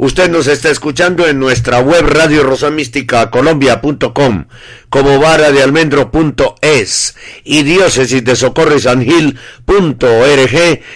[0.00, 4.44] Usted nos está escuchando en nuestra web radio rosamísticacolombia.com,
[4.88, 9.36] como vara de almendro.es y diócesis de socorro y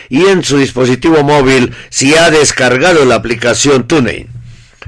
[0.08, 4.28] y en su dispositivo móvil si ha descargado la aplicación TuneIn.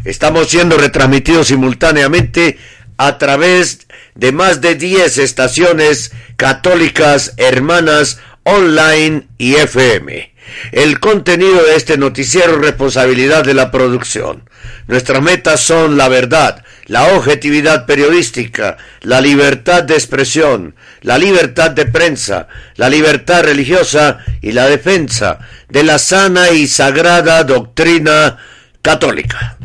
[0.05, 2.57] Estamos siendo retransmitidos simultáneamente
[2.97, 10.34] a través de más de 10 estaciones católicas hermanas online y FM.
[10.73, 14.49] El contenido de este noticiero es responsabilidad de la producción.
[14.87, 21.87] Nuestras metas son la verdad, la objetividad periodística, la libertad de expresión, la libertad de
[21.87, 25.39] prensa, la libertad religiosa y la defensa
[25.69, 28.39] de la sana y sagrada doctrina
[28.83, 29.57] católica.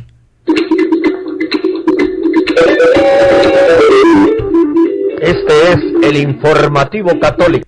[5.22, 7.68] Este es el informativo católico.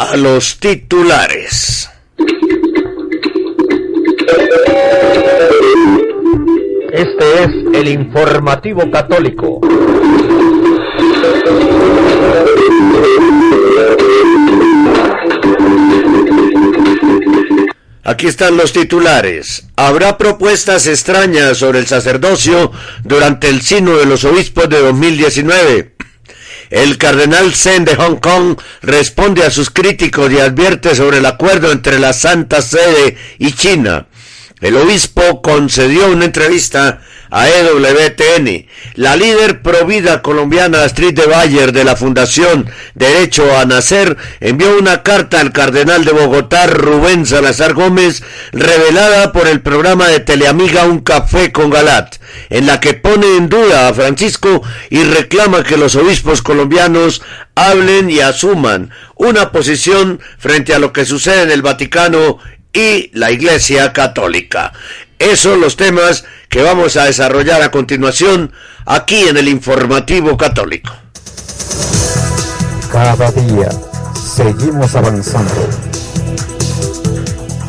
[0.00, 1.90] a los titulares.
[6.90, 9.60] Este es el informativo católico.
[18.04, 19.66] Aquí están los titulares.
[19.76, 22.72] Habrá propuestas extrañas sobre el sacerdocio
[23.04, 25.99] durante el Sino de los Obispos de 2019.
[26.70, 31.72] El cardenal Zen de Hong Kong responde a sus críticos y advierte sobre el acuerdo
[31.72, 34.06] entre la Santa Sede y China.
[34.60, 37.00] El obispo concedió una entrevista
[37.30, 38.66] a EWTN.
[38.94, 45.02] La líder provida colombiana Astrid de Bayer de la Fundación Derecho a Nacer envió una
[45.02, 48.22] carta al cardenal de Bogotá Rubén Salazar Gómez
[48.52, 52.16] revelada por el programa de Teleamiga Un Café con Galat,
[52.50, 57.22] en la que pone en duda a Francisco y reclama que los obispos colombianos
[57.54, 62.38] hablen y asuman una posición frente a lo que sucede en el Vaticano
[62.72, 64.72] y la Iglesia Católica.
[65.20, 68.52] Esos son los temas que vamos a desarrollar a continuación
[68.86, 70.90] aquí en el Informativo Católico.
[72.90, 73.68] Cada día
[74.14, 75.68] seguimos avanzando.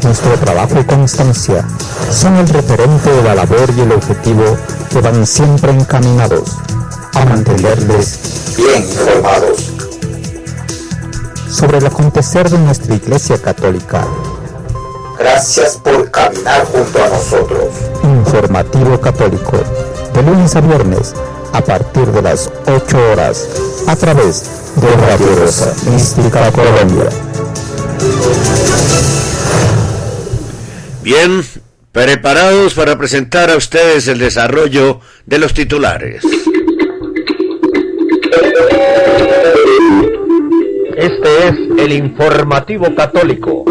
[0.02, 1.68] Nuestro trabajo y constancia
[2.10, 4.58] son el referente de la labor y el objetivo
[4.90, 6.56] que van siempre encaminados
[7.14, 9.74] a mantenerles bien informados
[11.50, 14.08] sobre el acontecer de nuestra Iglesia Católica.
[15.22, 17.68] Gracias por caminar junto a nosotros.
[18.04, 19.56] Informativo Católico,
[20.16, 21.14] de lunes a viernes,
[21.54, 23.48] a partir de las 8 horas,
[23.86, 27.10] a través de Radio Rosa Mística Colombia.
[31.04, 31.44] Bien,
[31.92, 36.24] preparados para presentar a ustedes el desarrollo de los titulares.
[40.98, 43.66] Este es el informativo católico.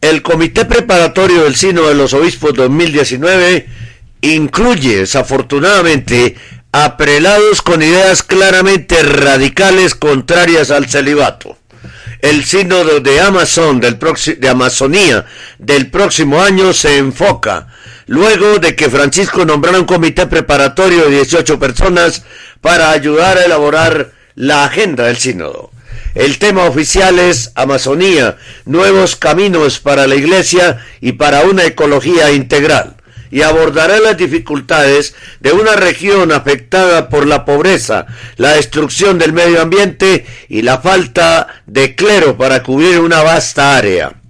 [0.00, 3.66] El Comité Preparatorio del Sino de los Obispos 2019
[4.20, 6.36] incluye, desafortunadamente,
[6.72, 11.56] a prelados con ideas claramente radicales contrarias al celibato.
[12.22, 15.26] El sínodo de Amazon de Amazonía
[15.58, 17.66] del próximo año se enfoca
[18.06, 22.22] luego de que Francisco nombrara un comité preparatorio de 18 personas
[22.60, 25.72] para ayudar a elaborar la agenda del sínodo.
[26.14, 28.36] El tema oficial es Amazonía,
[28.66, 33.01] nuevos caminos para la Iglesia y para una ecología integral
[33.32, 38.06] y abordará las dificultades de una región afectada por la pobreza,
[38.36, 44.21] la destrucción del medio ambiente y la falta de clero para cubrir una vasta área.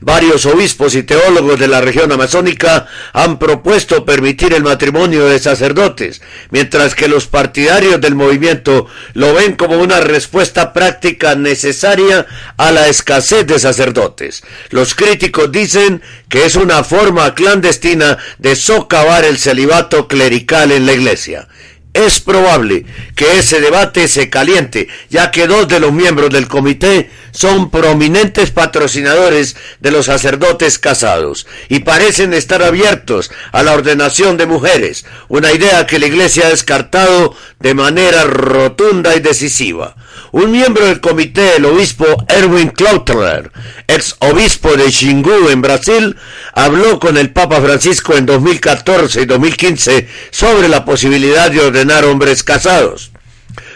[0.00, 6.20] Varios obispos y teólogos de la región amazónica han propuesto permitir el matrimonio de sacerdotes,
[6.50, 12.26] mientras que los partidarios del movimiento lo ven como una respuesta práctica necesaria
[12.56, 14.42] a la escasez de sacerdotes.
[14.70, 20.94] Los críticos dicen que es una forma clandestina de socavar el celibato clerical en la
[20.94, 21.46] iglesia.
[21.94, 27.10] Es probable que ese debate se caliente, ya que dos de los miembros del comité
[27.32, 34.46] son prominentes patrocinadores de los sacerdotes casados y parecen estar abiertos a la ordenación de
[34.46, 39.94] mujeres, una idea que la Iglesia ha descartado de manera rotunda y decisiva.
[40.30, 43.50] Un miembro del comité, el obispo Erwin Klautler,
[43.86, 46.16] ex obispo de Xingu en Brasil,
[46.54, 52.42] habló con el Papa Francisco en 2014 y 2015 sobre la posibilidad de ordenar hombres
[52.42, 53.12] casados.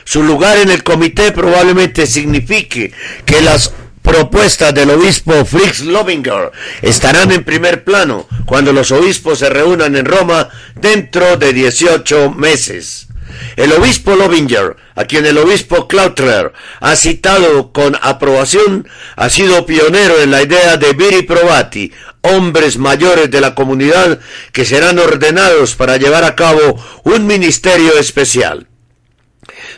[0.05, 2.93] Su lugar en el comité probablemente signifique
[3.25, 3.73] que las
[4.03, 10.06] propuestas del obispo Fritz Lobinger estarán en primer plano cuando los obispos se reúnan en
[10.06, 13.08] Roma dentro de 18 meses.
[13.56, 20.20] El obispo Lobinger, a quien el obispo Clautler ha citado con aprobación, ha sido pionero
[20.20, 21.93] en la idea de viri probati,
[22.26, 24.20] hombres mayores de la comunidad
[24.52, 28.69] que serán ordenados para llevar a cabo un ministerio especial.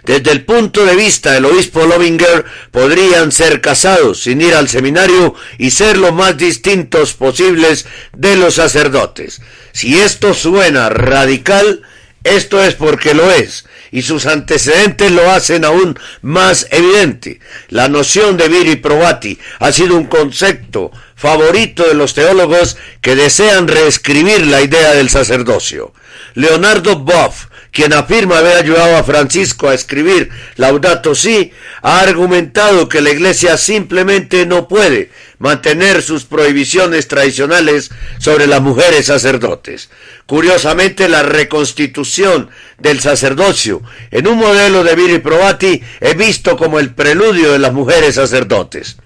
[0.04, 5.34] Desde el punto de vista del obispo Lovinger, podrían ser casados sin ir al seminario
[5.58, 7.86] y ser lo más distintos posibles
[8.16, 9.40] de los sacerdotes.
[9.72, 11.82] Si esto suena radical,
[12.24, 17.40] esto es porque lo es, y sus antecedentes lo hacen aún más evidente.
[17.68, 23.66] La noción de viri probati ha sido un concepto favorito de los teólogos que desean
[23.66, 25.92] reescribir la idea del sacerdocio.
[26.34, 33.00] Leonardo Boff, quien afirma haber ayudado a Francisco a escribir Laudato Si, ha argumentado que
[33.00, 39.90] la Iglesia simplemente no puede mantener sus prohibiciones tradicionales sobre las mujeres sacerdotes.
[40.26, 42.48] Curiosamente, la reconstitución
[42.78, 43.82] del sacerdocio
[44.12, 48.98] en un modelo de Viri Probati es visto como el preludio de las mujeres sacerdotes.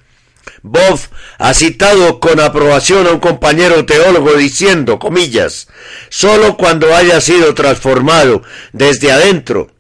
[0.63, 0.99] Bob
[1.39, 5.69] ha citado con aprobación a un compañero teólogo diciendo, comillas,
[6.09, 9.71] solo cuando haya sido transformado desde adentro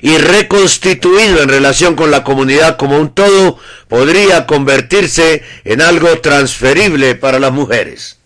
[0.00, 3.58] y reconstituido en relación con la comunidad como un todo,
[3.88, 8.18] podría convertirse en algo transferible para las mujeres.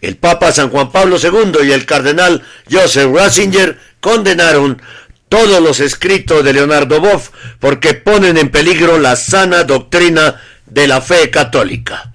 [0.00, 4.82] El Papa San Juan Pablo II y el cardenal Joseph Ratzinger condenaron
[5.30, 11.00] todos los escritos de Leonardo Boff porque ponen en peligro la sana doctrina de la
[11.00, 12.12] fe católica.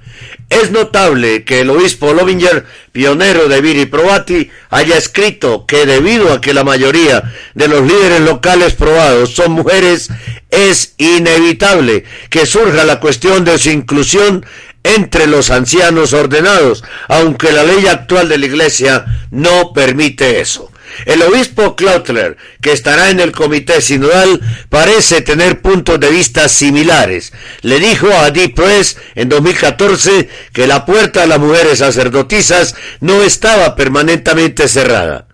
[0.49, 6.41] Es notable que el obispo Lovinger, pionero de Viri Probati, haya escrito que debido a
[6.41, 10.09] que la mayoría de los líderes locales probados son mujeres,
[10.49, 14.43] es inevitable que surja la cuestión de su inclusión
[14.83, 20.71] entre los ancianos ordenados, aunque la ley actual de la Iglesia no permite eso.
[21.05, 27.33] El obispo Klautler, que estará en el comité sinodal, parece tener puntos de vista similares.
[27.61, 33.21] Le dijo a Deep Press en 2014 que la puerta a las mujeres sacerdotisas no
[33.23, 35.27] estaba permanentemente cerrada.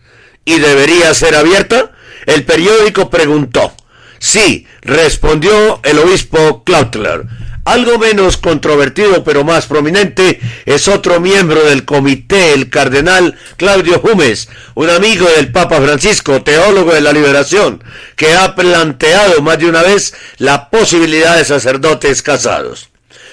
[0.45, 1.91] ¿Y debería ser abierta?
[2.25, 3.75] El periódico preguntó.
[4.19, 7.23] Sí, respondió el obispo Klautler.
[7.65, 14.49] Algo menos controvertido pero más prominente es otro miembro del comité, el cardenal Claudio Jumes,
[14.75, 17.83] un amigo del Papa Francisco, teólogo de la liberación,
[18.15, 22.89] que ha planteado más de una vez la posibilidad de sacerdotes casados.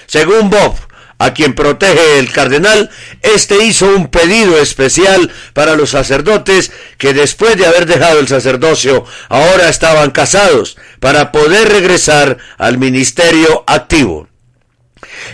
[0.07, 0.77] Según Bob,
[1.23, 2.89] a quien protege el cardenal,
[3.21, 9.05] este hizo un pedido especial para los sacerdotes que después de haber dejado el sacerdocio
[9.29, 14.27] ahora estaban casados para poder regresar al ministerio activo.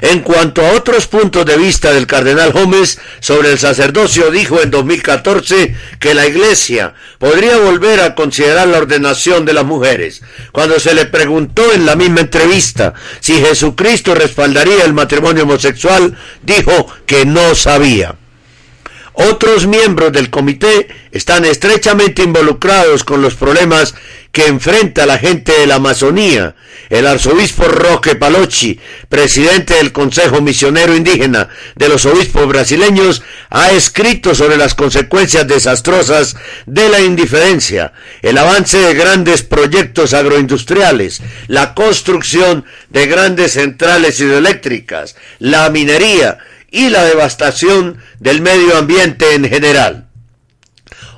[0.02, 4.72] En cuanto a otros puntos de vista del cardenal Gómez sobre el sacerdocio, dijo en
[4.72, 10.22] 2014 que la Iglesia podría volver a considerar la ordenación de las mujeres.
[10.52, 16.88] Cuando se le preguntó en la misma entrevista si Jesucristo respaldaría el matrimonio homosexual, dijo
[17.06, 18.16] que no sabía.
[19.22, 23.94] Otros miembros del comité están estrechamente involucrados con los problemas
[24.32, 26.56] que enfrenta la gente de la Amazonía.
[26.90, 34.34] El arzobispo Roque Palocci, presidente del Consejo Misionero Indígena de los Obispos Brasileños, ha escrito
[34.34, 42.64] sobre las consecuencias desastrosas de la indiferencia, el avance de grandes proyectos agroindustriales, la construcción
[42.90, 46.38] de grandes centrales hidroeléctricas, la minería,
[46.72, 50.08] y la devastación del medio ambiente en general.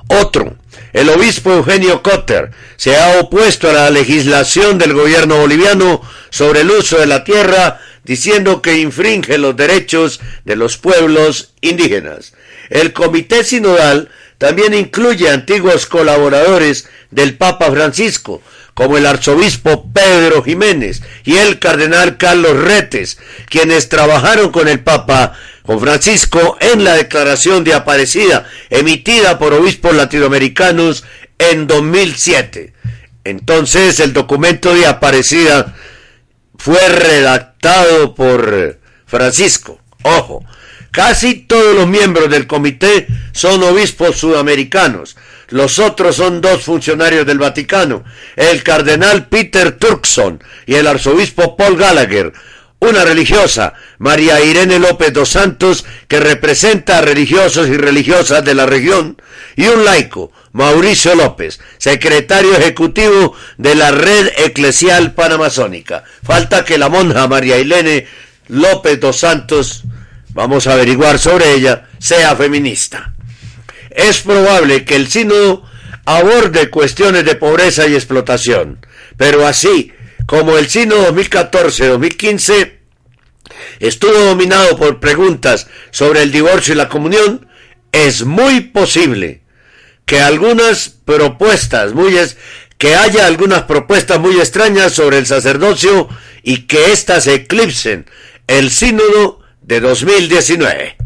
[0.08, 0.56] Otro,
[0.92, 6.70] el obispo Eugenio Cotter se ha opuesto a la legislación del gobierno boliviano sobre el
[6.70, 12.34] uso de la tierra, diciendo que infringe los derechos de los pueblos indígenas.
[12.68, 18.42] El comité sinodal también incluye antiguos colaboradores del Papa Francisco,
[18.74, 25.34] como el arzobispo Pedro Jiménez y el cardenal Carlos Retes, quienes trabajaron con el Papa,
[25.62, 31.04] con Francisco, en la declaración de Aparecida, emitida por obispos latinoamericanos
[31.38, 32.72] en 2007.
[33.24, 35.74] Entonces el documento de Aparecida
[36.56, 39.80] fue redactado por Francisco.
[40.02, 40.44] Ojo,
[40.90, 45.16] casi todos los miembros del comité son obispos sudamericanos,
[45.52, 48.04] los otros son dos funcionarios del Vaticano,
[48.36, 52.32] el cardenal Peter Turkson y el arzobispo Paul Gallagher,
[52.80, 58.66] una religiosa, María Irene López dos Santos, que representa a religiosos y religiosas de la
[58.66, 59.20] región,
[59.54, 66.02] y un laico, Mauricio López, secretario ejecutivo de la Red Eclesial Panamazónica.
[66.22, 68.06] Falta que la monja María Irene
[68.48, 69.84] López dos Santos,
[70.30, 73.11] vamos a averiguar sobre ella, sea feminista
[73.96, 75.64] es probable que el sínodo
[76.04, 78.84] aborde cuestiones de pobreza y explotación,
[79.16, 79.92] pero así
[80.26, 82.72] como el sínodo 2014-2015
[83.80, 87.48] estuvo dominado por preguntas sobre el divorcio y la comunión,
[87.92, 89.42] es muy posible
[90.06, 92.16] que algunas propuestas muy
[92.78, 96.08] que haya algunas propuestas muy extrañas sobre el sacerdocio
[96.42, 98.06] y que éstas eclipsen
[98.48, 100.96] el sínodo de 2019.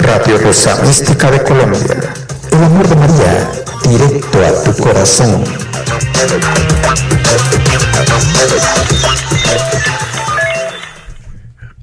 [0.00, 2.12] Radio Rosa Mística de Colombia.
[2.52, 3.50] El amor de María,
[3.88, 5.42] directo a tu corazón.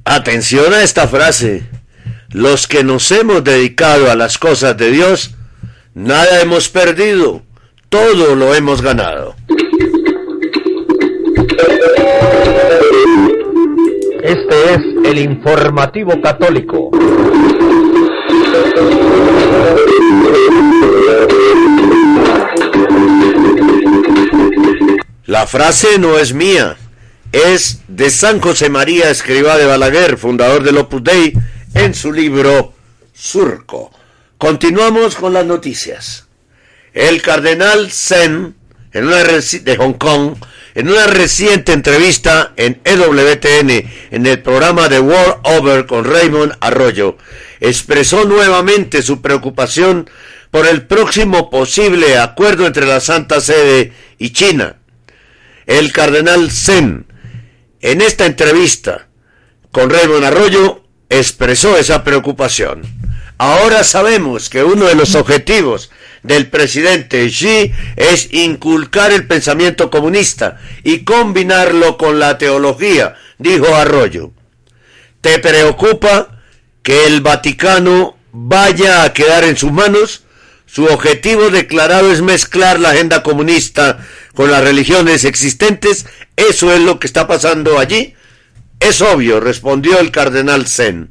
[0.06, 1.64] Atención a esta frase.
[2.34, 5.36] Los que nos hemos dedicado a las cosas de Dios,
[5.94, 7.44] nada hemos perdido,
[7.90, 9.36] todo lo hemos ganado.
[14.24, 16.90] Este es el informativo católico.
[25.28, 26.78] La frase no es mía,
[27.32, 31.34] es de San José María Escribá de Balaguer, fundador del Opus Dei,
[31.74, 32.74] en su libro
[33.14, 33.92] Surco.
[34.38, 36.28] Continuamos con las noticias.
[36.94, 38.56] El cardenal Zen,
[38.92, 40.36] en una de Hong Kong,
[40.76, 47.18] en una reciente entrevista en EWTN, en el programa The World Over con Raymond Arroyo,
[47.60, 50.10] expresó nuevamente su preocupación
[50.52, 54.78] por el próximo posible acuerdo entre la Santa Sede y China.
[55.66, 57.06] El cardenal Zen,
[57.82, 59.08] en esta entrevista
[59.72, 60.83] con Raymond Arroyo,
[61.20, 62.82] expresó esa preocupación.
[63.38, 65.92] Ahora sabemos que uno de los objetivos
[66.24, 74.32] del presidente Xi es inculcar el pensamiento comunista y combinarlo con la teología, dijo Arroyo.
[75.22, 76.42] ¿Te preocupa
[76.82, 80.24] que el Vaticano vaya a quedar en sus manos?
[80.66, 84.00] Su objetivo declarado es mezclar la agenda comunista
[84.34, 86.06] con las religiones existentes.
[86.36, 88.16] ¿Eso es lo que está pasando allí?
[88.84, 91.10] Es obvio, respondió el cardenal Zen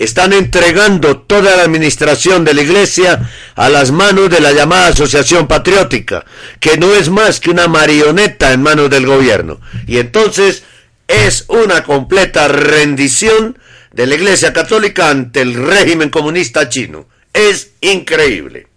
[0.00, 5.46] están entregando toda la administración de la iglesia a las manos de la llamada Asociación
[5.46, 6.24] Patriótica,
[6.58, 9.60] que no es más que una marioneta en manos del gobierno.
[9.86, 10.64] Y entonces
[11.06, 13.58] es una completa rendición
[13.92, 17.06] de la Iglesia Católica ante el régimen comunista chino.
[17.34, 18.68] Es increíble.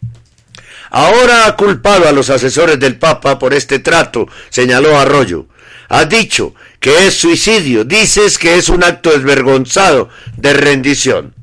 [0.89, 5.45] Ahora ha culpado a los asesores del Papa por este trato, señaló Arroyo.
[5.87, 6.53] Ha dicho
[6.83, 11.33] que es suicidio, dices que es un acto desvergonzado de rendición.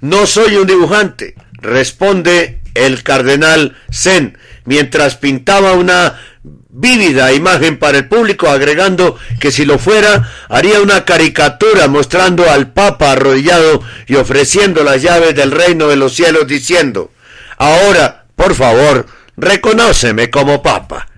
[0.00, 8.06] No soy un dibujante, responde el cardenal Zen, mientras pintaba una vívida imagen para el
[8.06, 14.84] público, agregando que si lo fuera, haría una caricatura mostrando al Papa arrodillado y ofreciendo
[14.84, 17.10] las llaves del reino de los cielos, diciendo,
[17.58, 21.08] ahora, por favor, reconóceme como Papa.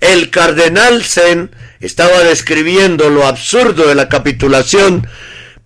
[0.00, 1.50] El cardenal Zen
[1.86, 5.06] estaba describiendo lo absurdo de la capitulación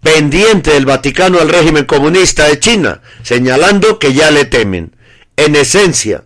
[0.03, 4.95] pendiente del Vaticano al régimen comunista de China, señalando que ya le temen.
[5.37, 6.25] En esencia,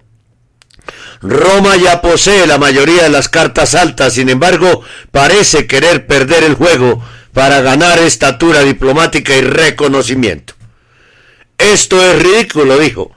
[1.23, 4.83] Roma ya posee la mayoría de las cartas altas, sin embargo,
[5.13, 10.55] parece querer perder el juego para ganar estatura diplomática y reconocimiento.
[11.57, 13.13] Esto es ridículo, dijo.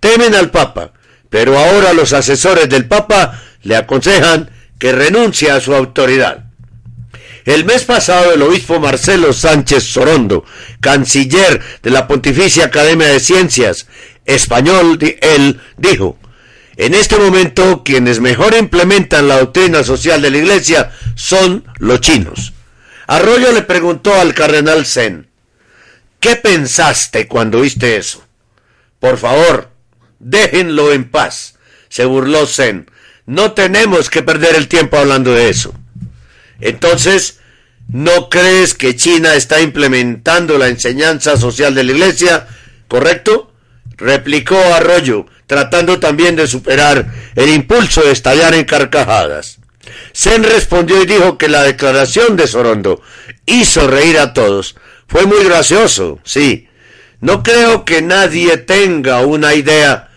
[0.00, 0.92] Temen al Papa,
[1.28, 4.50] pero ahora los asesores del Papa le aconsejan
[4.82, 6.46] que renuncia a su autoridad.
[7.44, 10.44] El mes pasado el obispo Marcelo Sánchez Sorondo,
[10.80, 13.86] canciller de la Pontificia Academia de Ciencias,
[14.24, 16.18] español, él dijo,
[16.76, 22.52] en este momento quienes mejor implementan la doctrina social de la Iglesia son los chinos.
[23.06, 25.28] Arroyo le preguntó al cardenal Zen,
[26.18, 28.24] ¿qué pensaste cuando oíste eso?
[28.98, 29.70] Por favor,
[30.18, 31.54] déjenlo en paz,
[31.88, 32.90] se burló Zen.
[33.26, 35.72] No tenemos que perder el tiempo hablando de eso.
[36.60, 37.40] Entonces,
[37.88, 42.46] ¿no crees que China está implementando la enseñanza social de la Iglesia?
[42.88, 43.52] ¿Correcto?
[43.96, 49.58] Replicó Arroyo, tratando también de superar el impulso de estallar en carcajadas.
[50.12, 53.02] Sen respondió y dijo que la declaración de Sorondo
[53.46, 54.76] hizo reír a todos.
[55.06, 56.68] Fue muy gracioso, sí.
[57.20, 60.11] No creo que nadie tenga una idea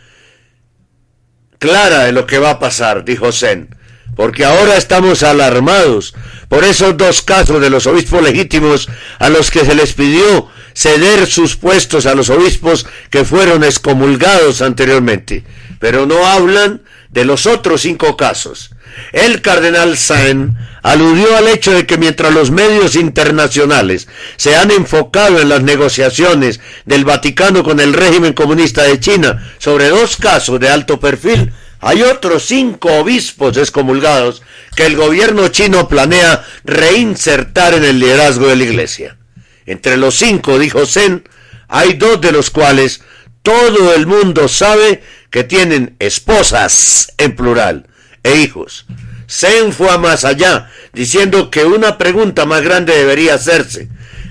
[1.66, 3.70] clara de lo que va a pasar, dijo Zen,
[4.16, 6.14] porque ahora estamos alarmados
[6.48, 11.26] por esos dos casos de los obispos legítimos a los que se les pidió ceder
[11.26, 15.44] sus puestos a los obispos que fueron excomulgados anteriormente,
[15.80, 18.70] pero no hablan de los otros cinco casos.
[19.12, 25.42] El cardenal Sain aludió al hecho de que mientras los medios internacionales se han enfocado
[25.42, 30.70] en las negociaciones del Vaticano con el régimen comunista de China sobre dos casos de
[30.70, 34.44] alto perfil, hay otros cinco obispos excomulgados
[34.76, 39.18] que el gobierno chino planea reinsertar en el liderazgo de la iglesia.
[39.66, 41.28] Entre los cinco, dijo Zen,
[41.68, 43.02] hay dos de los cuales
[43.42, 47.88] todo el mundo sabe que tienen esposas en plural
[48.22, 48.86] e hijos.
[49.30, 53.90] Zen fue más allá, diciendo que una pregunta más grande debería hacerse.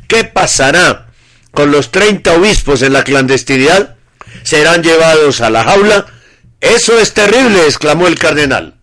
[0.09, 1.09] ¿Qué pasará
[1.53, 3.97] con los 30 obispos en la clandestinidad?
[4.43, 6.07] ¿Serán llevados a la jaula?
[6.61, 8.75] Eso es terrible, exclamó el cardenal.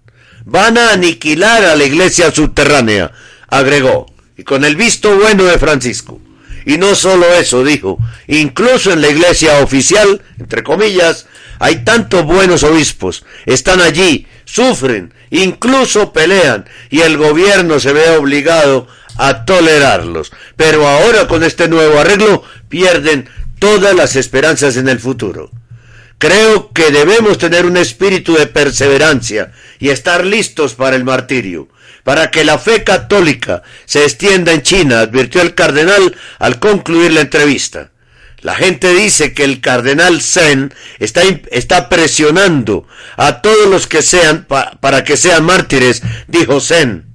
[0.45, 3.11] Van a aniquilar a la iglesia subterránea,
[3.47, 6.19] agregó, y con el visto bueno de Francisco.
[6.65, 7.97] Y no solo eso, dijo,
[8.27, 11.27] incluso en la iglesia oficial, entre comillas,
[11.59, 18.87] hay tantos buenos obispos, están allí, sufren, incluso pelean, y el gobierno se ve obligado
[19.17, 20.31] a tolerarlos.
[20.55, 25.51] Pero ahora con este nuevo arreglo pierden todas las esperanzas en el futuro.
[26.17, 31.69] Creo que debemos tener un espíritu de perseverancia y estar listos para el martirio,
[32.03, 37.21] para que la fe católica se extienda en China, advirtió el cardenal al concluir la
[37.21, 37.90] entrevista.
[38.41, 44.45] La gente dice que el cardenal Zen está, está presionando a todos los que sean
[44.45, 47.05] para que sean mártires, dijo Zen.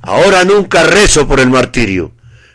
[0.00, 2.12] Ahora nunca rezo por el martirio,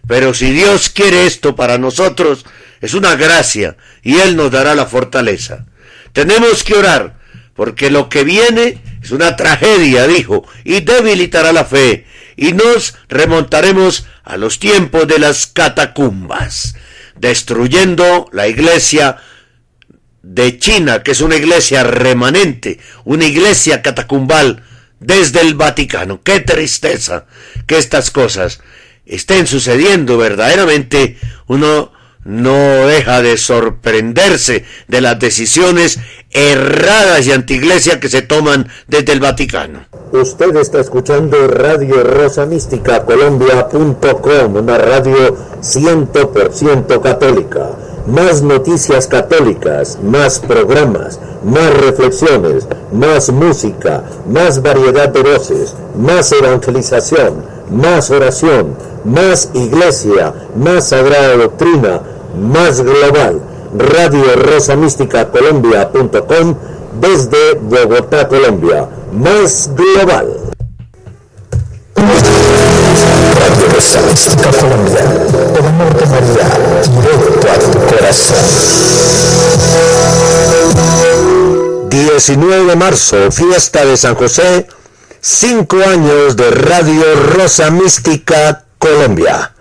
[0.07, 2.45] pero si Dios quiere esto para nosotros,
[2.81, 5.65] es una gracia y Él nos dará la fortaleza.
[6.11, 7.17] Tenemos que orar,
[7.55, 14.05] porque lo que viene es una tragedia, dijo, y debilitará la fe, y nos remontaremos
[14.25, 16.75] a los tiempos de las catacumbas
[17.19, 19.17] destruyendo la iglesia
[20.21, 24.63] de China, que es una iglesia remanente, una iglesia catacumbal
[24.99, 26.21] desde el Vaticano.
[26.23, 27.25] Qué tristeza
[27.65, 28.59] que estas cosas
[29.05, 31.17] estén sucediendo verdaderamente.
[31.47, 35.99] Uno no deja de sorprenderse de las decisiones
[36.37, 39.79] erradas y antiglesia que se toman desde el Vaticano.
[40.11, 47.69] Usted está escuchando Radio Rosa Mística Colombia.com, una radio 100% católica.
[48.05, 57.43] Más noticias católicas, más programas, más reflexiones, más música, más variedad de voces, más evangelización,
[57.69, 62.01] más oración, más iglesia, más sagrada doctrina,
[62.39, 63.41] más global.
[63.77, 66.55] Radio Rosa Mística Colombia.com
[66.99, 68.87] desde Bogotá, Colombia.
[69.13, 70.27] Más global.
[71.95, 74.99] Radio Rosa Mística Colombia,
[75.57, 76.49] el amor de María,
[77.01, 78.37] directo a tu corazón.
[81.89, 84.67] 19 de marzo, fiesta de San José,
[85.21, 87.03] 5 años de Radio
[87.35, 89.53] Rosa Mística Colombia.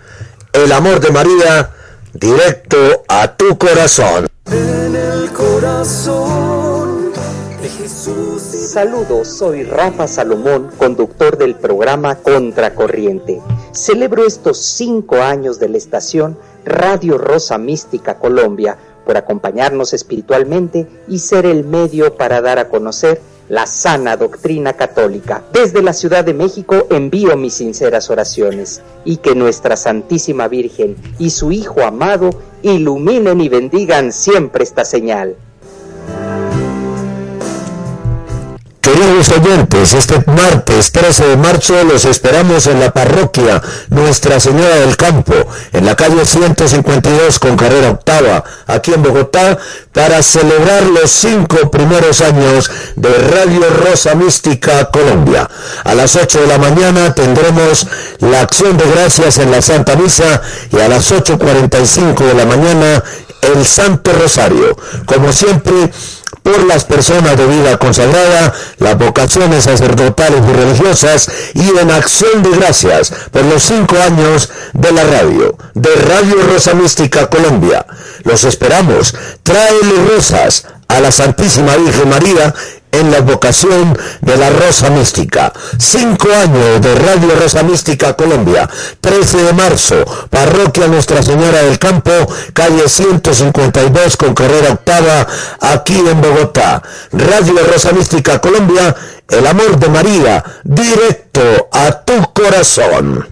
[0.53, 1.71] El amor de María,
[2.19, 4.27] directo a tu corazón.
[4.47, 7.13] En el corazón
[7.61, 8.43] de Jesús.
[8.43, 13.41] Saludos, soy Rafa Salomón, conductor del programa Contracorriente.
[13.73, 21.19] Celebro estos cinco años de la estación Radio Rosa Mística Colombia por acompañarnos espiritualmente y
[21.19, 25.45] ser el medio para dar a conocer la sana doctrina católica.
[25.53, 31.31] Desde la Ciudad de México envío mis sinceras oraciones y que nuestra Santísima Virgen y
[31.31, 32.31] su Hijo amado
[32.63, 35.37] iluminen y bendigan siempre esta señal.
[38.97, 44.97] Queridos oyentes, este martes 13 de marzo los esperamos en la parroquia Nuestra Señora del
[44.97, 45.35] Campo,
[45.75, 49.59] en la calle 152 con carrera octava, aquí en Bogotá,
[49.93, 55.47] para celebrar los cinco primeros años de Radio Rosa Mística Colombia.
[55.85, 57.87] A las 8 de la mañana tendremos
[58.21, 60.41] la acción de gracias en la Santa Misa
[60.73, 63.03] y a las 8.45 de la mañana
[63.43, 64.75] el Santo Rosario.
[65.05, 65.91] Como siempre,
[66.43, 72.51] por las personas de vida consagrada, las vocaciones sacerdotales y religiosas y en acción de
[72.51, 77.87] gracias por los cinco años de la radio, de Radio Rosa Mística Colombia.
[78.25, 79.15] Los esperamos.
[79.43, 82.55] Tráele rosas a la Santísima Virgen María
[82.93, 85.53] en la vocación de la Rosa Mística.
[85.79, 88.69] Cinco años de Radio Rosa Mística Colombia.
[89.01, 92.11] 13 de marzo, Parroquia Nuestra Señora del Campo,
[92.53, 95.27] calle 152 con carrera octava,
[95.61, 96.83] aquí en Bogotá.
[97.13, 98.95] Radio Rosa Mística Colombia,
[99.29, 103.29] el amor de María, directo a tu corazón.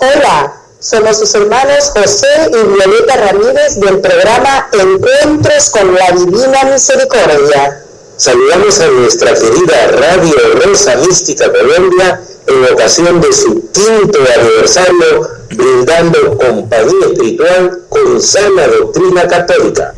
[0.00, 7.84] Hola, somos sus hermanos José y Violeta Ramírez del programa Encuentros con la Divina Misericordia.
[8.16, 16.38] Saludamos a nuestra querida Radio Rosa Mística Colombia en ocasión de su quinto aniversario, brindando
[16.38, 19.94] compañía espiritual con sana doctrina católica.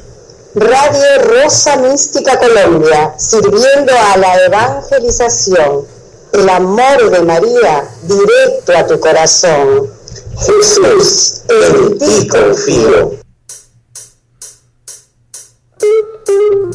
[0.54, 5.86] Radio Rosa Mística Colombia, sirviendo a la evangelización,
[6.32, 9.99] el amor de María directo a tu corazón.
[10.36, 12.28] Jesús, en ti.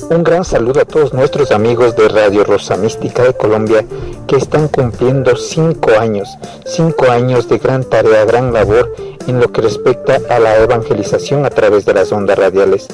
[0.10, 3.86] Un gran saludo a todos nuestros amigos de Radio Rosa Mística de Colombia
[4.28, 6.30] que están cumpliendo cinco años,
[6.66, 8.94] cinco años de gran tarea, gran labor
[9.28, 12.88] en lo que respecta a la evangelización a través de las ondas radiales.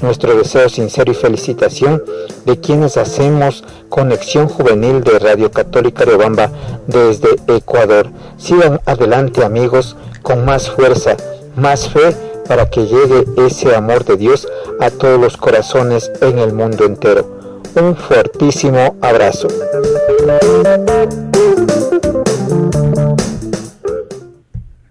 [0.00, 2.02] Nuestro deseo sincero y felicitación
[2.46, 6.50] de quienes hacemos conexión juvenil de Radio Católica de Obamba
[6.86, 8.08] desde Ecuador.
[8.36, 11.16] Sigan adelante amigos con más fuerza,
[11.56, 12.14] más fe
[12.46, 14.46] para que llegue ese amor de Dios
[14.80, 17.38] a todos los corazones en el mundo entero.
[17.74, 19.48] Un fuertísimo abrazo.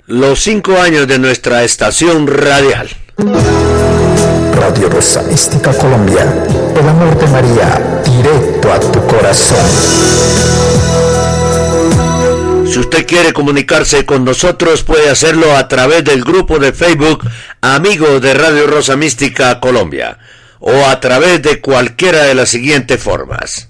[0.06, 2.90] Los cinco años de nuestra estación radial.
[4.60, 6.44] Radio Rosa Mística Colombia,
[6.76, 9.58] el amor de María, directo a tu corazón.
[12.66, 17.24] Si usted quiere comunicarse con nosotros, puede hacerlo a través del grupo de Facebook
[17.62, 20.18] Amigos de Radio Rosa Mística Colombia
[20.60, 23.70] o a través de cualquiera de las siguientes formas.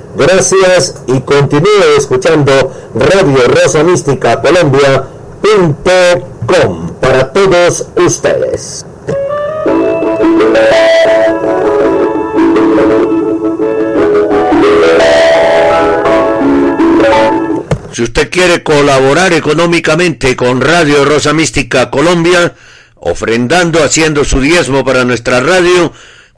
[0.15, 2.51] Gracias y continúe escuchando
[2.95, 4.91] Radio Rosa Mística Colombia.com
[6.99, 8.85] para todos ustedes.
[17.93, 22.55] Si usted quiere colaborar económicamente con Radio Rosa Mística Colombia,
[22.95, 25.91] ofrendando, haciendo su diezmo para nuestra radio,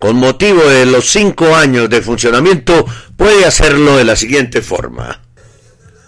[0.04, 2.86] con motivo de los cinco años de funcionamiento,
[3.16, 5.23] puede hacerlo de la siguiente forma.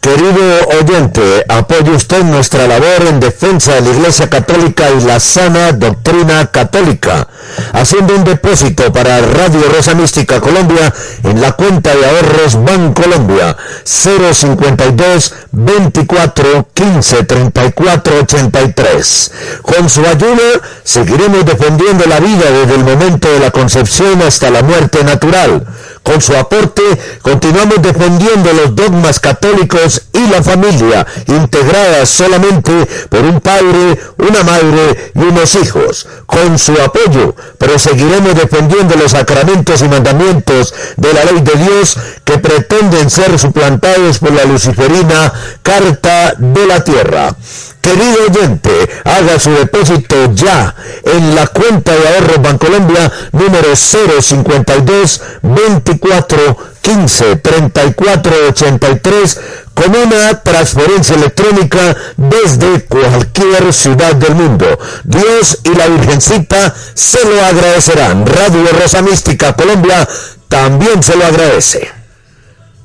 [0.05, 5.71] Querido oyente, apoye usted nuestra labor en defensa de la Iglesia Católica y la sana
[5.71, 7.27] doctrina católica,
[7.73, 15.33] haciendo un depósito para Radio Rosa Mística Colombia en la cuenta de ahorros Bancolombia 052
[15.51, 19.31] 24 15 34 83.
[19.63, 24.61] Con su ayuda seguiremos defendiendo la vida desde el momento de la concepción hasta la
[24.61, 25.65] muerte natural.
[26.03, 26.83] Con su aporte
[27.23, 32.71] continuamos defendiendo los dogmas católicos y la familia, integrada solamente
[33.09, 36.07] por un padre, una madre y unos hijos.
[36.25, 42.37] Con su apoyo proseguiremos defendiendo los sacramentos y mandamientos de la ley de Dios que
[42.37, 45.31] pretenden ser suplantados por la luciferina
[45.61, 47.35] Carta de la Tierra.
[47.81, 48.71] Querido oyente,
[49.03, 58.31] haga su depósito ya en la cuenta de ahorros Bancolombia número 052 24 15 34
[58.49, 59.41] 83
[59.73, 64.67] con una transferencia electrónica desde cualquier ciudad del mundo.
[65.03, 68.27] Dios y la Virgencita se lo agradecerán.
[68.27, 70.07] Radio Rosa Mística Colombia
[70.47, 71.89] también se lo agradece.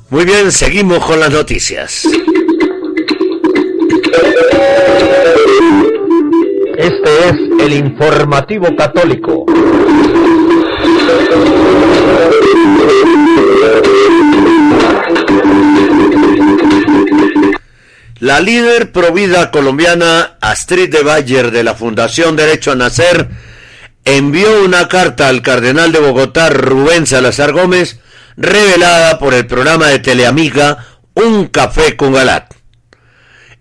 [0.09, 2.09] Muy bien, seguimos con las noticias.
[6.79, 9.45] Este es el informativo católico.
[18.21, 23.29] La líder provida colombiana Astrid de Bayer de la Fundación Derecho a Nacer
[24.05, 27.99] envió una carta al cardenal de Bogotá Rubén Salazar Gómez
[28.37, 32.55] revelada por el programa de Teleamiga Un Café con Galat,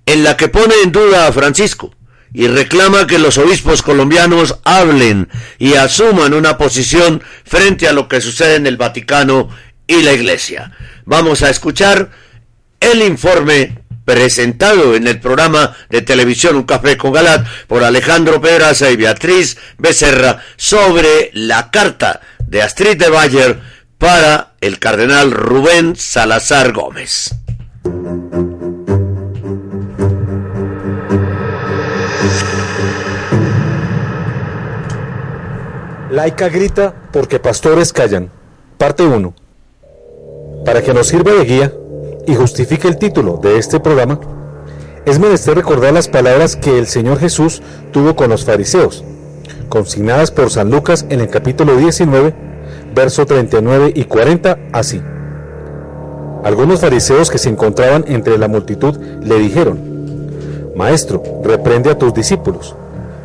[0.06, 1.93] en la que pone en duda a Francisco
[2.34, 8.22] y reclama que los obispos colombianos hablen y asuman una posición frente a lo que
[8.22, 9.50] sucede en el Vaticano
[9.88, 10.72] y la Iglesia.
[11.06, 12.12] Vamos a escuchar
[12.80, 18.89] el informe presentado en el programa de televisión Un Café con Galat por Alejandro Pedraza
[18.89, 23.60] y Beatriz Becerra sobre la carta de Astrid de Bayer
[24.00, 27.36] para el cardenal Rubén Salazar Gómez.
[36.10, 38.32] Laica grita porque pastores callan.
[38.80, 39.34] Parte 1.
[40.65, 41.74] Para que nos sirva de guía
[42.26, 44.19] y justifique el título de este programa,
[45.06, 49.04] es menester recordar las palabras que el Señor Jesús tuvo con los fariseos,
[49.69, 52.34] consignadas por San Lucas en el capítulo 19,
[52.95, 55.02] verso 39 y 40, así.
[56.43, 59.80] Algunos fariseos que se encontraban entre la multitud le dijeron,
[60.76, 62.76] Maestro, reprende a tus discípulos.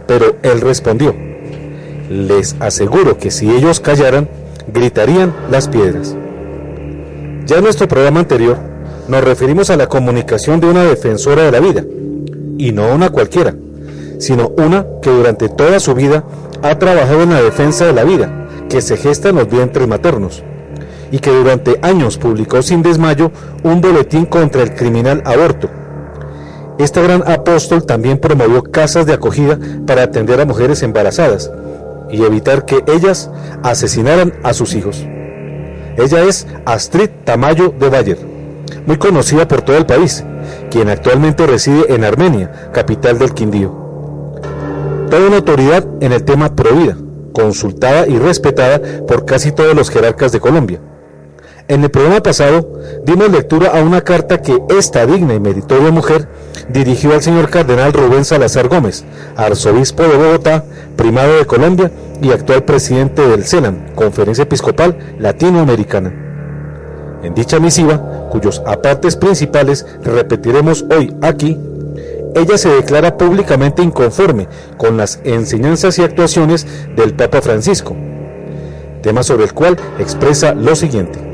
[0.07, 1.15] Pero él respondió,
[2.11, 4.29] les aseguro que si ellos callaran,
[4.73, 6.17] gritarían las piedras.
[7.47, 8.57] Ya en nuestro programa anterior
[9.09, 11.85] nos referimos a la comunicación de una defensora de la vida,
[12.57, 13.55] y no una cualquiera,
[14.19, 16.25] sino una que durante toda su vida
[16.63, 20.43] ha trabajado en la defensa de la vida, que se gesta en los vientres maternos,
[21.11, 23.31] y que durante años publicó sin desmayo
[23.63, 25.69] un boletín contra el criminal aborto.
[26.79, 31.51] Este gran apóstol también promovió casas de acogida para atender a mujeres embarazadas,
[32.11, 33.31] y evitar que ellas
[33.63, 35.05] asesinaran a sus hijos.
[35.97, 38.19] Ella es Astrid Tamayo de Bayer,
[38.87, 40.25] muy conocida por todo el país,
[40.71, 43.73] quien actualmente reside en Armenia, capital del Quindío.
[45.11, 46.97] Toda una autoridad en el tema Provida,
[47.33, 50.81] consultada y respetada por casi todos los jerarcas de Colombia.
[51.67, 56.29] En el programa pasado dimos lectura a una carta que esta digna y meritoria mujer
[56.69, 59.03] dirigió al señor cardenal Rubén Salazar Gómez,
[59.35, 60.63] arzobispo de Bogotá,
[60.95, 66.13] primado de Colombia y actual presidente del CELAN, Conferencia Episcopal Latinoamericana.
[67.23, 71.59] En dicha misiva, cuyos apartes principales repetiremos hoy aquí,
[72.35, 77.97] ella se declara públicamente inconforme con las enseñanzas y actuaciones del Papa Francisco,
[79.01, 81.34] tema sobre el cual expresa lo siguiente.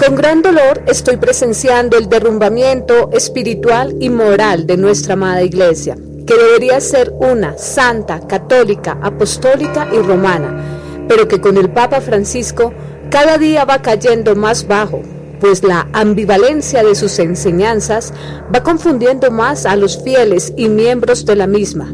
[0.00, 5.94] Con gran dolor estoy presenciando el derrumbamiento espiritual y moral de nuestra amada iglesia,
[6.26, 12.72] que debería ser una santa, católica, apostólica y romana, pero que con el Papa Francisco
[13.10, 15.02] cada día va cayendo más bajo,
[15.38, 18.14] pues la ambivalencia de sus enseñanzas
[18.54, 21.92] va confundiendo más a los fieles y miembros de la misma.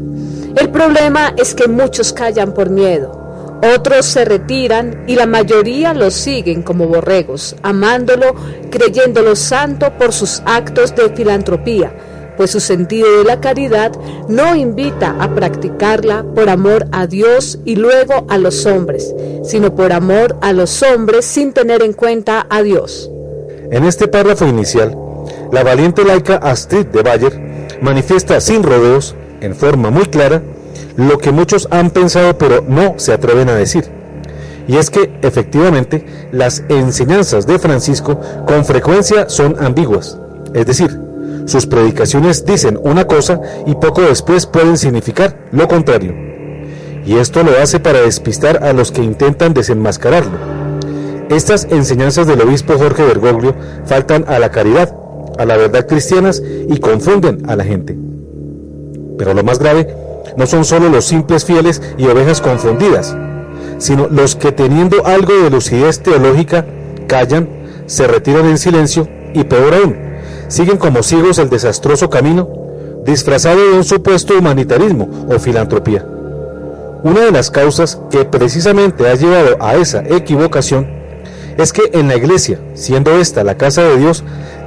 [0.55, 3.26] El problema es que muchos callan por miedo,
[3.75, 8.35] otros se retiran y la mayoría lo siguen como borregos, amándolo,
[8.69, 11.91] creyéndolo santo por sus actos de filantropía,
[12.37, 13.91] pues su sentido de la caridad
[14.27, 19.91] no invita a practicarla por amor a Dios y luego a los hombres, sino por
[19.91, 23.09] amor a los hombres sin tener en cuenta a Dios.
[23.71, 24.95] En este párrafo inicial,
[25.51, 27.47] la valiente laica Astrid de Bayer
[27.81, 30.41] manifiesta sin rodeos, en forma muy clara,
[30.97, 33.85] lo que muchos han pensado pero no se atreven a decir.
[34.67, 40.19] Y es que efectivamente las enseñanzas de Francisco con frecuencia son ambiguas.
[40.53, 40.99] Es decir,
[41.45, 46.13] sus predicaciones dicen una cosa y poco después pueden significar lo contrario.
[47.05, 50.37] Y esto lo hace para despistar a los que intentan desenmascararlo.
[51.29, 53.55] Estas enseñanzas del obispo Jorge Bergoglio
[53.85, 54.93] faltan a la caridad,
[55.37, 57.97] a la verdad cristianas y confunden a la gente.
[59.17, 59.87] Pero lo más grave
[60.35, 63.15] no son solo los simples fieles y ovejas confundidas,
[63.77, 66.65] sino los que teniendo algo de lucidez teológica
[67.07, 67.47] callan,
[67.85, 69.95] se retiran en silencio y peor aún,
[70.47, 72.49] siguen como ciegos el desastroso camino
[73.05, 76.05] disfrazado de un supuesto humanitarismo o filantropía.
[77.03, 80.87] Una de las causas que precisamente ha llevado a esa equivocación
[81.57, 84.23] es que en la iglesia, siendo esta la casa de Dios,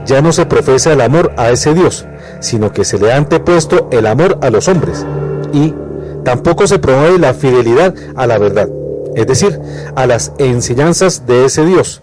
[0.06, 2.06] ya no se profesa el amor a ese Dios,
[2.40, 5.04] sino que se le ha antepuesto el amor a los hombres
[5.52, 5.74] y
[6.24, 8.68] tampoco se promueve la fidelidad a la verdad,
[9.14, 9.58] es decir,
[9.94, 12.02] a las enseñanzas de ese Dios,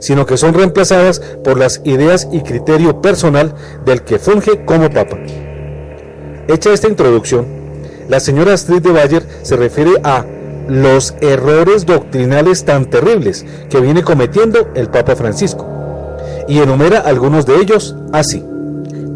[0.00, 3.54] sino que son reemplazadas por las ideas y criterio personal
[3.84, 5.18] del que funge como papa.
[6.46, 7.46] Hecha esta introducción,
[8.08, 10.26] la señora Astrid de Bayer se refiere a
[10.68, 15.66] los errores doctrinales tan terribles que viene cometiendo el Papa Francisco
[16.48, 18.44] y enumera algunos de ellos así.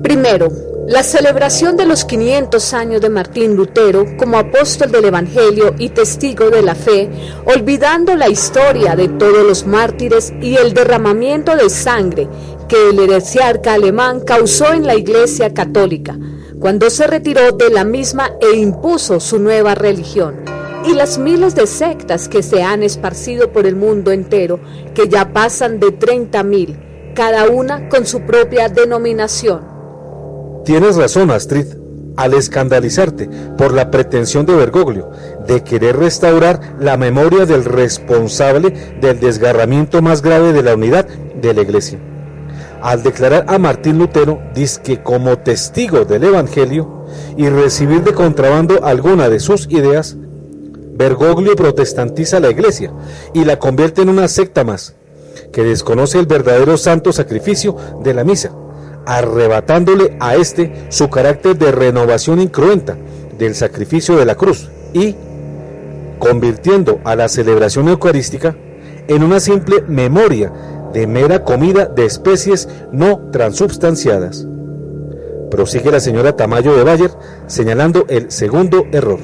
[0.02, 0.48] Primero,
[0.88, 6.48] la celebración de los 500 años de Martín Lutero como apóstol del Evangelio y testigo
[6.48, 7.10] de la fe,
[7.44, 12.26] olvidando la historia de todos los mártires y el derramamiento de sangre
[12.68, 16.18] que el heresiarca alemán causó en la Iglesia católica,
[16.58, 20.36] cuando se retiró de la misma e impuso su nueva religión,
[20.86, 24.58] y las miles de sectas que se han esparcido por el mundo entero,
[24.94, 29.77] que ya pasan de 30.000, cada una con su propia denominación
[30.64, 31.66] Tienes razón, Astrid,
[32.18, 35.08] al escandalizarte por la pretensión de Bergoglio
[35.46, 41.54] de querer restaurar la memoria del responsable del desgarramiento más grave de la unidad de
[41.54, 42.00] la Iglesia.
[42.82, 44.40] Al declarar a Martín Lutero,
[44.82, 50.16] que como testigo del Evangelio y recibir de contrabando alguna de sus ideas,
[50.94, 52.92] Bergoglio protestantiza la Iglesia
[53.32, 54.96] y la convierte en una secta más,
[55.52, 58.50] que desconoce el verdadero santo sacrificio de la misa
[59.08, 62.94] arrebatándole a éste su carácter de renovación incruenta
[63.38, 65.16] del sacrificio de la cruz y
[66.18, 68.54] convirtiendo a la celebración eucarística
[69.08, 70.52] en una simple memoria
[70.92, 74.46] de mera comida de especies no transubstanciadas.
[75.50, 77.10] Prosigue la señora Tamayo de Bayer
[77.46, 79.20] señalando el segundo error.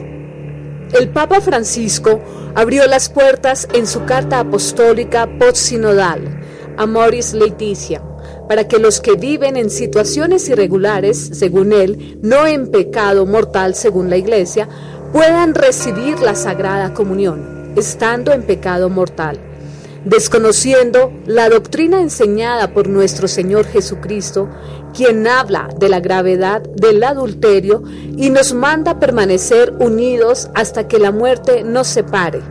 [0.98, 2.20] El Papa Francisco
[2.54, 6.40] abrió las puertas en su carta apostólica post-sinodal
[6.78, 8.00] a Moris Leticia
[8.48, 14.10] para que los que viven en situaciones irregulares, según él, no en pecado mortal, según
[14.10, 14.68] la Iglesia,
[15.12, 19.38] puedan recibir la Sagrada Comunión, estando en pecado mortal,
[20.04, 24.48] desconociendo la doctrina enseñada por nuestro Señor Jesucristo,
[24.94, 27.82] quien habla de la gravedad del adulterio
[28.16, 32.42] y nos manda permanecer unidos hasta que la muerte nos separe,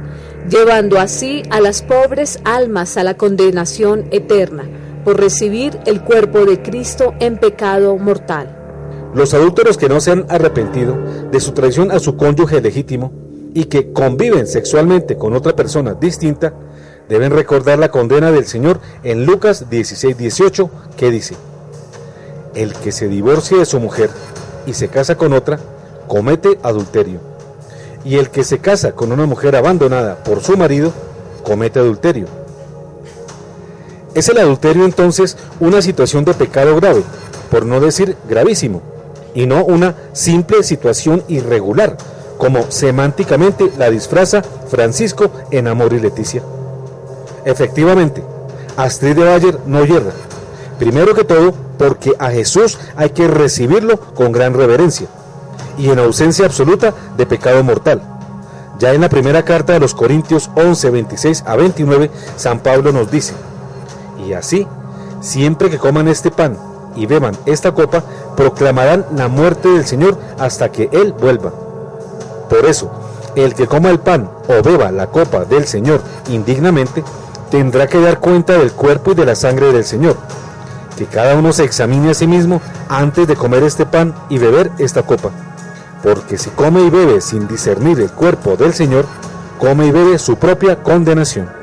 [0.50, 6.62] llevando así a las pobres almas a la condenación eterna por recibir el cuerpo de
[6.62, 8.64] Cristo en pecado mortal.
[9.14, 10.98] Los adúlteros que no se han arrepentido
[11.32, 13.12] de su traición a su cónyuge legítimo
[13.54, 16.54] y que conviven sexualmente con otra persona distinta,
[17.08, 21.36] deben recordar la condena del Señor en Lucas 16, 18, que dice,
[22.56, 24.10] el que se divorcie de su mujer
[24.66, 25.60] y se casa con otra,
[26.08, 27.20] comete adulterio.
[28.06, 30.92] Y el que se casa con una mujer abandonada por su marido,
[31.44, 32.43] comete adulterio.
[34.14, 37.04] ¿Es el adulterio entonces una situación de pecado grave,
[37.50, 38.82] por no decir gravísimo,
[39.34, 41.98] y no una simple situación irregular,
[42.38, 46.44] como semánticamente la disfraza Francisco en Amor y Leticia?
[47.44, 48.24] Efectivamente,
[48.78, 50.12] Astrid de Bayer no yerra.
[50.78, 55.08] Primero que todo, porque a Jesús hay que recibirlo con gran reverencia
[55.78, 58.02] y en ausencia absoluta de pecado mortal.
[58.78, 63.10] Ya en la primera carta de los Corintios 11, 26 a 29, San Pablo nos
[63.10, 63.34] dice,
[64.26, 64.68] y así,
[65.22, 66.58] siempre que coman este pan
[66.96, 68.04] y beban esta copa,
[68.36, 71.52] proclamarán la muerte del Señor hasta que Él vuelva.
[72.50, 72.92] Por eso,
[73.36, 77.04] el que coma el pan o beba la copa del Señor indignamente,
[77.50, 80.18] tendrá que dar cuenta del cuerpo y de la sangre del Señor.
[80.98, 84.72] Que cada uno se examine a sí mismo antes de comer este pan y beber
[84.78, 85.32] esta copa.
[86.04, 89.06] Porque si come y bebe sin discernir el cuerpo del Señor,
[89.58, 91.63] come y bebe su propia condenación.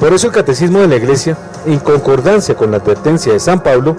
[0.00, 3.96] Por eso el Catecismo de la Iglesia, en concordancia con la advertencia de San Pablo,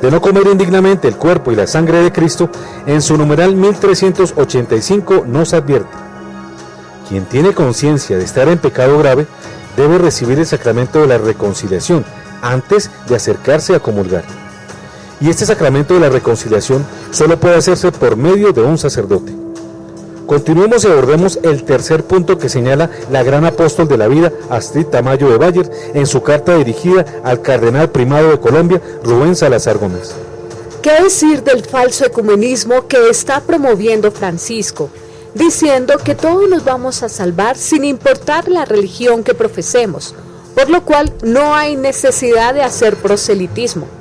[0.00, 2.48] de no comer indignamente el cuerpo y la sangre de Cristo,
[2.86, 5.90] en su numeral 1385 nos advierte.
[7.08, 9.26] Quien tiene conciencia de estar en pecado grave
[9.76, 12.04] debe recibir el sacramento de la reconciliación
[12.42, 14.24] antes de acercarse a comulgar.
[15.20, 19.37] Y este sacramento de la reconciliación solo puede hacerse por medio de un sacerdote.
[20.28, 24.84] Continuemos y abordemos el tercer punto que señala la gran apóstol de la vida, Astrid
[24.84, 30.14] Tamayo de Bayer, en su carta dirigida al cardenal primado de Colombia, Rubén Salazar Gómez.
[30.82, 34.90] ¿Qué decir del falso ecumenismo que está promoviendo Francisco?
[35.32, 40.14] Diciendo que todos nos vamos a salvar sin importar la religión que profesemos,
[40.54, 43.97] por lo cual no hay necesidad de hacer proselitismo.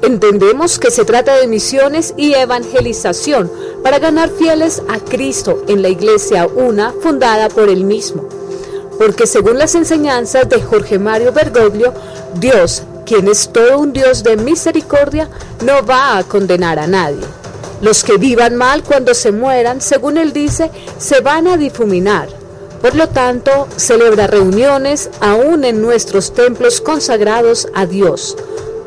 [0.00, 3.50] Entendemos que se trata de misiones y evangelización
[3.82, 8.28] para ganar fieles a Cristo en la iglesia una fundada por él mismo.
[8.96, 11.92] Porque según las enseñanzas de Jorge Mario Bergoglio,
[12.34, 15.28] Dios, quien es todo un Dios de misericordia,
[15.64, 17.24] no va a condenar a nadie.
[17.80, 22.28] Los que vivan mal cuando se mueran, según él dice, se van a difuminar.
[22.80, 28.36] Por lo tanto, celebra reuniones aún en nuestros templos consagrados a Dios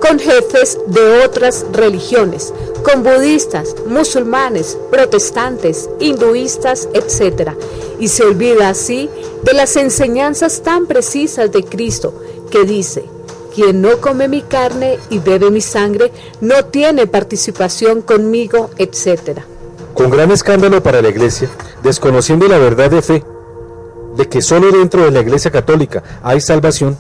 [0.01, 7.51] con jefes de otras religiones, con budistas, musulmanes, protestantes, hinduistas, etc.
[7.99, 9.09] Y se olvida así
[9.43, 12.13] de las enseñanzas tan precisas de Cristo,
[12.49, 13.05] que dice,
[13.53, 19.41] quien no come mi carne y bebe mi sangre, no tiene participación conmigo, etc.
[19.93, 21.49] Con gran escándalo para la Iglesia,
[21.83, 23.23] desconociendo la verdad de fe,
[24.17, 26.97] de que solo dentro de la Iglesia Católica hay salvación,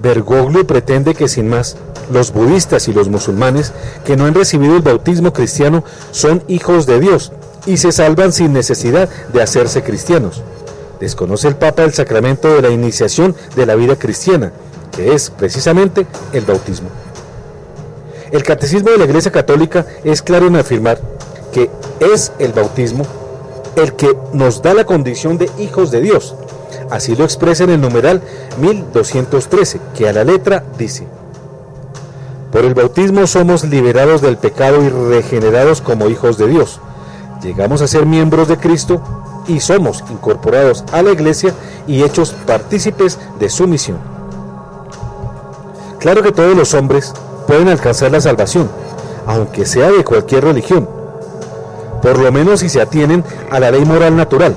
[0.00, 1.76] Bergoglio pretende que sin más,
[2.10, 3.72] los budistas y los musulmanes
[4.04, 7.32] que no han recibido el bautismo cristiano son hijos de Dios
[7.66, 10.42] y se salvan sin necesidad de hacerse cristianos.
[11.00, 14.52] Desconoce el Papa el sacramento de la iniciación de la vida cristiana,
[14.94, 16.88] que es precisamente el bautismo.
[18.30, 21.00] El catecismo de la Iglesia Católica es claro en afirmar
[21.52, 21.70] que
[22.00, 23.04] es el bautismo
[23.76, 26.34] el que nos da la condición de hijos de Dios.
[26.90, 28.22] Así lo expresa en el numeral
[28.60, 31.06] 1213, que a la letra dice,
[32.52, 36.80] por el bautismo somos liberados del pecado y regenerados como hijos de Dios.
[37.42, 39.00] Llegamos a ser miembros de Cristo
[39.48, 41.54] y somos incorporados a la iglesia
[41.86, 43.98] y hechos partícipes de su misión.
[45.98, 47.14] Claro que todos los hombres
[47.46, 48.68] pueden alcanzar la salvación,
[49.26, 50.88] aunque sea de cualquier religión,
[52.02, 54.54] por lo menos si se atienen a la ley moral natural,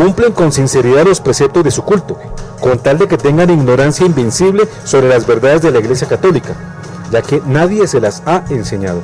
[0.00, 2.16] cumplen con sinceridad los preceptos de su culto,
[2.60, 6.54] con tal de que tengan ignorancia invencible sobre las verdades de la Iglesia Católica
[7.10, 9.00] ya que nadie se las ha enseñado.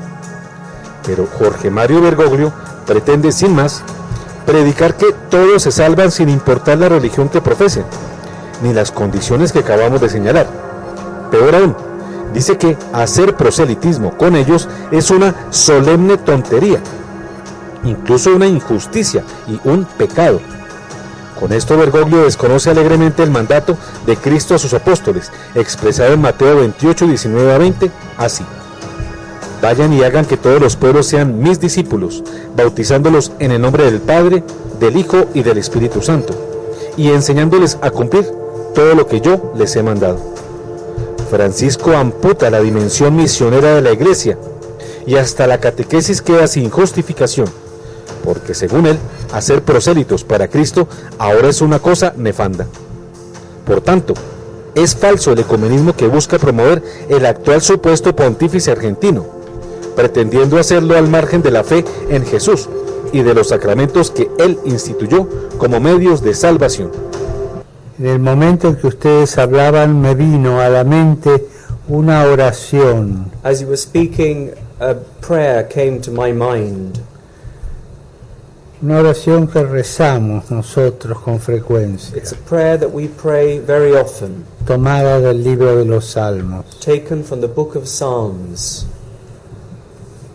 [1.05, 2.53] Pero Jorge Mario Bergoglio
[2.87, 3.83] pretende, sin más,
[4.45, 7.85] predicar que todos se salvan sin importar la religión que profesen,
[8.63, 10.47] ni las condiciones que acabamos de señalar.
[11.31, 11.77] Peor aún,
[12.33, 16.81] dice que hacer proselitismo con ellos es una solemne tontería,
[17.85, 20.41] incluso una injusticia y un pecado.
[21.39, 23.77] Con esto Bergoglio desconoce alegremente el mandato
[24.07, 28.45] de Cristo a sus apóstoles, expresado en Mateo 28, 19 a 20, así.
[29.61, 32.25] Vayan y hagan que todos los pueblos sean mis discípulos,
[32.57, 34.45] bautizándolos en el nombre del Padre,
[34.81, 36.35] del Hijo y del Espíritu Santo,
[36.97, 38.27] y enseñándoles a cumplir
[38.75, 40.19] todo lo que yo les he mandado.
[41.31, 44.39] Francisco amputa la dimensión misionera de la Iglesia,
[45.07, 47.47] y hasta la catequesis queda sin justificación
[48.25, 48.99] porque según él,
[49.33, 50.89] hacer prosélitos para Cristo
[51.19, 52.67] ahora es una cosa nefanda.
[53.67, 54.15] Por tanto,
[54.75, 59.25] es falso el ecumenismo que busca promover el actual supuesto pontífice argentino,
[59.97, 62.69] pretendiendo hacerlo al margen de la fe en Jesús
[63.13, 66.93] y de los sacramentos que él instituyó como medios de salvación.
[67.99, 71.47] En el momento en que ustedes hablaban me vino a la mente
[71.89, 73.31] una oración.
[73.43, 74.51] As you were speaking,
[74.81, 76.99] a prayer came to my mind.
[78.83, 82.15] Una oración que rezamos nosotros con frecuencia.
[82.15, 86.79] It's a prayer that we pray very often, tomada del libro de los Salmos.
[86.81, 88.87] taken from the book of Psalms.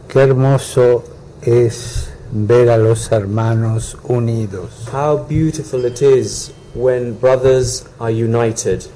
[0.08, 1.04] Qué hermoso
[1.44, 4.88] es ver a los hermanos unidos.
[4.92, 8.88] How beautiful it is when brothers are united.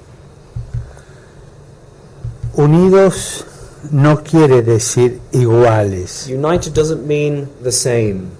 [2.57, 3.45] Unidos
[3.91, 6.27] no quiere decir iguales.
[6.27, 8.31] United doesn't mean the same.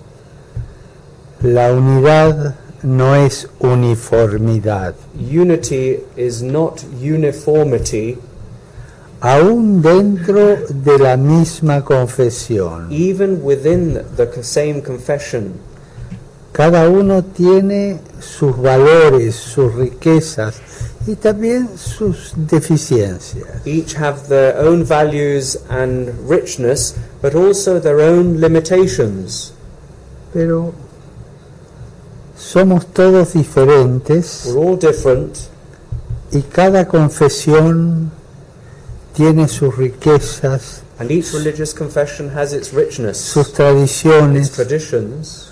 [1.41, 4.95] La unidad no es uniformidad.
[5.19, 8.17] Unity is not uniformity,
[9.21, 12.91] Aún dentro de la misma confesión.
[12.91, 15.53] even within the same confession.
[16.51, 20.61] Cada uno tiene sus valores, sus riquezas
[21.07, 23.65] y también sus deficiencias.
[23.65, 29.53] Each have their own values and richness, but also their own limitations.
[30.33, 30.73] Pero
[32.37, 35.37] somos todos diferentes We're all different,
[36.31, 38.11] y cada confesión
[39.13, 45.51] tiene sus riquezas, and each religious confession has its richness, sus its tradiciones, traditions,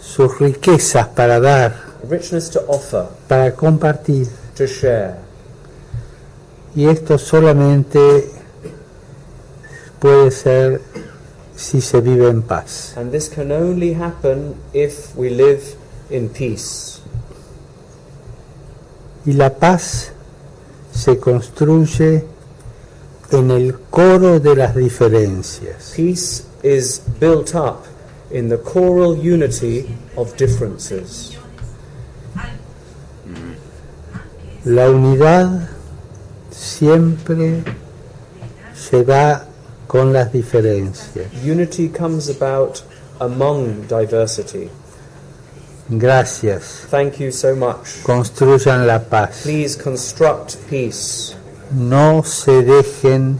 [0.00, 1.74] sus riquezas para dar,
[2.08, 4.28] richness to offer, para compartir.
[4.56, 5.16] to share.
[6.74, 8.30] Y esto solamente
[9.98, 10.80] puede ser
[11.56, 12.94] si se vive en paz.
[12.96, 15.62] And this can only happen if we live
[16.10, 17.00] in peace.
[19.24, 20.12] Y la paz
[20.92, 22.24] se construye
[23.32, 25.94] en el coro de las diferencias.
[25.96, 27.86] Peace is built up
[28.30, 29.86] in the choral unity
[30.16, 31.36] of differences.
[34.64, 35.68] La unidad
[36.50, 37.62] siempre
[38.74, 39.45] se da
[39.86, 41.26] con las diferencias.
[41.44, 42.82] Unity comes about
[43.20, 44.70] among diversity.
[45.88, 46.86] Gracias.
[46.90, 48.02] Thank you so much.
[48.02, 49.42] Construyan la paz.
[49.42, 51.36] Please construct peace.
[51.70, 53.38] No se dejen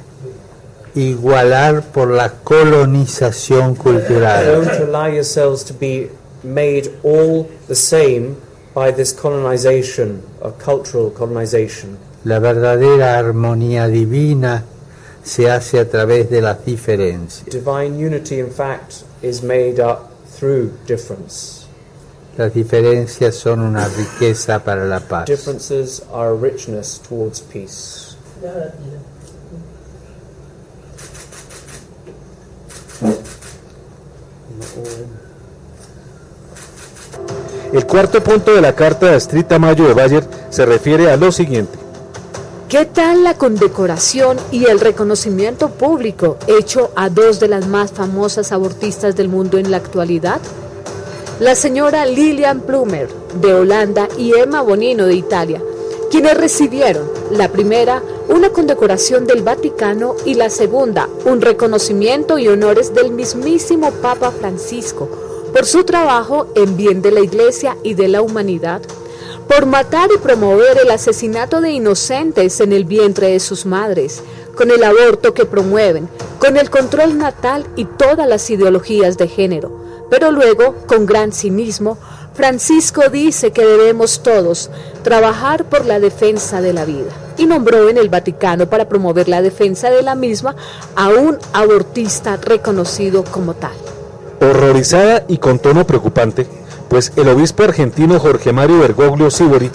[0.94, 4.44] igualar por la colonización cultural.
[4.44, 6.08] Don't allow yourselves to be
[6.42, 8.36] made all the same
[8.74, 11.98] by this colonization, a cultural colonization.
[12.24, 14.64] La verdadera armonía divina
[15.26, 17.44] se hace a través de las diferencias.
[17.46, 20.08] Divine unity, in fact, is made up
[20.38, 21.66] through difference.
[22.38, 25.26] Las diferencias son una riqueza para la paz.
[25.26, 28.14] Differences are a richness towards peace.
[37.72, 41.32] El cuarto punto de la carta de Astrid Tamayo de Bayer se refiere a lo
[41.32, 41.85] siguiente.
[42.68, 48.50] ¿Qué tal la condecoración y el reconocimiento público hecho a dos de las más famosas
[48.50, 50.40] abortistas del mundo en la actualidad?
[51.38, 53.08] La señora Lilian Plumer
[53.40, 55.62] de Holanda y Emma Bonino de Italia,
[56.10, 62.92] quienes recibieron la primera una condecoración del Vaticano y la segunda un reconocimiento y honores
[62.92, 65.08] del mismísimo Papa Francisco
[65.52, 68.82] por su trabajo en bien de la Iglesia y de la humanidad
[69.48, 74.22] por matar y promover el asesinato de inocentes en el vientre de sus madres,
[74.56, 79.70] con el aborto que promueven, con el control natal y todas las ideologías de género.
[80.10, 81.98] Pero luego, con gran cinismo,
[82.34, 84.70] Francisco dice que debemos todos
[85.02, 89.42] trabajar por la defensa de la vida y nombró en el Vaticano para promover la
[89.42, 90.54] defensa de la misma
[90.96, 93.72] a un abortista reconocido como tal.
[94.40, 96.46] Horrorizada y con tono preocupante,
[96.88, 99.70] pues el obispo argentino Jorge Mario Bergoglio Sibori,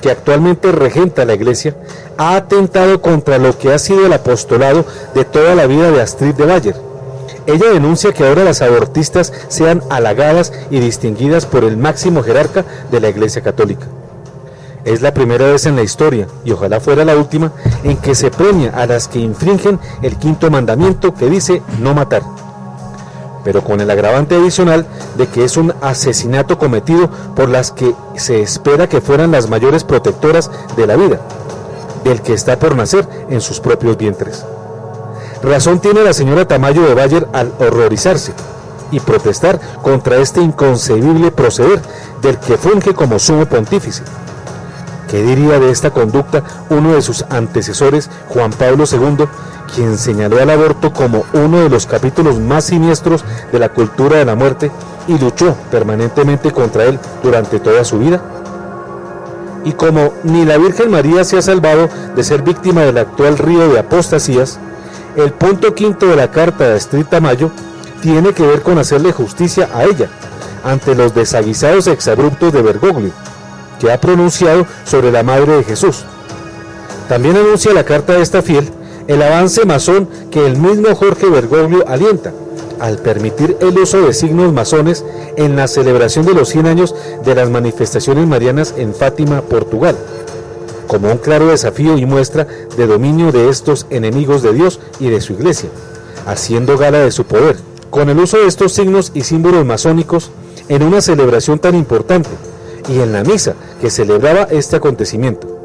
[0.00, 1.76] que actualmente regenta la iglesia,
[2.16, 4.84] ha atentado contra lo que ha sido el apostolado
[5.14, 6.76] de toda la vida de Astrid de Bayer.
[7.46, 13.00] Ella denuncia que ahora las abortistas sean halagadas y distinguidas por el máximo jerarca de
[13.00, 13.86] la iglesia católica.
[14.84, 17.52] Es la primera vez en la historia, y ojalá fuera la última,
[17.82, 22.22] en que se premia a las que infringen el quinto mandamiento que dice no matar
[23.44, 24.86] pero con el agravante adicional
[25.16, 29.84] de que es un asesinato cometido por las que se espera que fueran las mayores
[29.84, 31.20] protectoras de la vida,
[32.04, 34.44] del que está por nacer en sus propios vientres.
[35.42, 38.32] Razón tiene la señora Tamayo de Bayer al horrorizarse
[38.90, 41.80] y protestar contra este inconcebible proceder
[42.22, 44.02] del que funge como sumo pontífice.
[45.08, 49.26] ¿Qué diría de esta conducta uno de sus antecesores, Juan Pablo II,
[49.74, 54.24] quien señaló al aborto como uno de los capítulos más siniestros de la cultura de
[54.24, 54.70] la muerte
[55.06, 58.22] y luchó permanentemente contra él durante toda su vida?
[59.64, 63.68] Y como ni la Virgen María se ha salvado de ser víctima del actual río
[63.68, 64.58] de apostasías,
[65.16, 67.50] el punto quinto de la carta de Astrid Tamayo
[68.00, 70.08] tiene que ver con hacerle justicia a ella,
[70.64, 73.10] ante los desaguisados exabruptos de Bergoglio,
[73.80, 76.04] que ha pronunciado sobre la Madre de Jesús.
[77.08, 78.70] También anuncia la carta de esta fiel
[79.08, 82.32] el avance masón que el mismo Jorge Bergoglio alienta,
[82.78, 85.04] al permitir el uso de signos masones
[85.36, 86.94] en la celebración de los 100 años
[87.24, 89.96] de las manifestaciones marianas en Fátima, Portugal,
[90.86, 92.46] como un claro desafío y muestra
[92.76, 95.70] de dominio de estos enemigos de Dios y de su iglesia,
[96.26, 97.56] haciendo gala de su poder,
[97.90, 100.30] con el uso de estos signos y símbolos masónicos
[100.68, 102.28] en una celebración tan importante
[102.90, 105.64] y en la misa que celebraba este acontecimiento.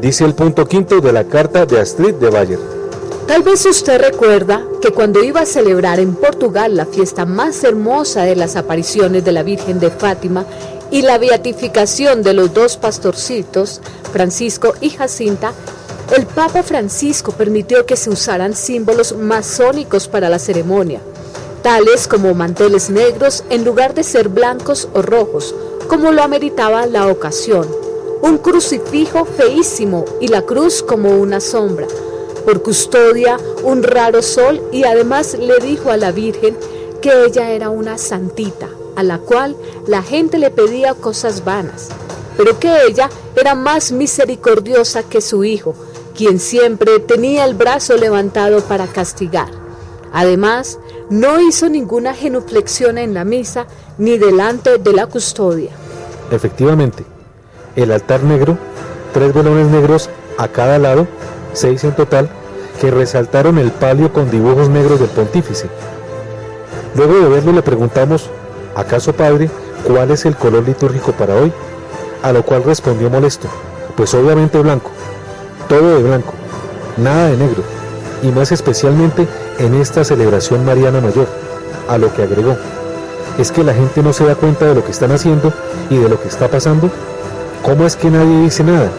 [0.00, 2.75] Dice el punto quinto de la carta de Astrid de Bayer.
[3.26, 8.22] Tal vez usted recuerda que cuando iba a celebrar en Portugal la fiesta más hermosa
[8.22, 10.46] de las apariciones de la Virgen de Fátima
[10.92, 13.80] y la beatificación de los dos pastorcitos,
[14.12, 15.52] Francisco y Jacinta,
[16.16, 21.00] el Papa Francisco permitió que se usaran símbolos masónicos para la ceremonia,
[21.62, 25.52] tales como manteles negros en lugar de ser blancos o rojos,
[25.88, 27.66] como lo ameritaba la ocasión,
[28.22, 31.88] un crucifijo feísimo y la cruz como una sombra,
[32.46, 36.56] por custodia un raro sol y además le dijo a la Virgen
[37.02, 39.56] que ella era una santita, a la cual
[39.88, 41.88] la gente le pedía cosas vanas,
[42.36, 45.74] pero que ella era más misericordiosa que su hijo,
[46.16, 49.48] quien siempre tenía el brazo levantado para castigar.
[50.12, 50.78] Además,
[51.10, 53.66] no hizo ninguna genuflexión en la misa
[53.98, 55.70] ni delante de la custodia.
[56.30, 57.04] Efectivamente,
[57.74, 58.56] el altar negro,
[59.12, 61.08] tres velones negros a cada lado,
[61.56, 62.28] seis en total,
[62.80, 65.68] que resaltaron el palio con dibujos negros del pontífice.
[66.94, 68.30] Luego de verlo le preguntamos,
[68.74, 69.50] ¿acaso padre,
[69.84, 71.52] cuál es el color litúrgico para hoy?
[72.22, 73.48] A lo cual respondió molesto,
[73.96, 74.90] pues obviamente blanco,
[75.68, 76.34] todo de blanco,
[76.98, 77.62] nada de negro,
[78.22, 79.26] y más especialmente
[79.58, 81.26] en esta celebración mariana mayor,
[81.88, 82.56] a lo que agregó,
[83.38, 85.52] es que la gente no se da cuenta de lo que están haciendo
[85.88, 86.90] y de lo que está pasando.
[87.62, 88.90] ¿Cómo es que nadie dice nada?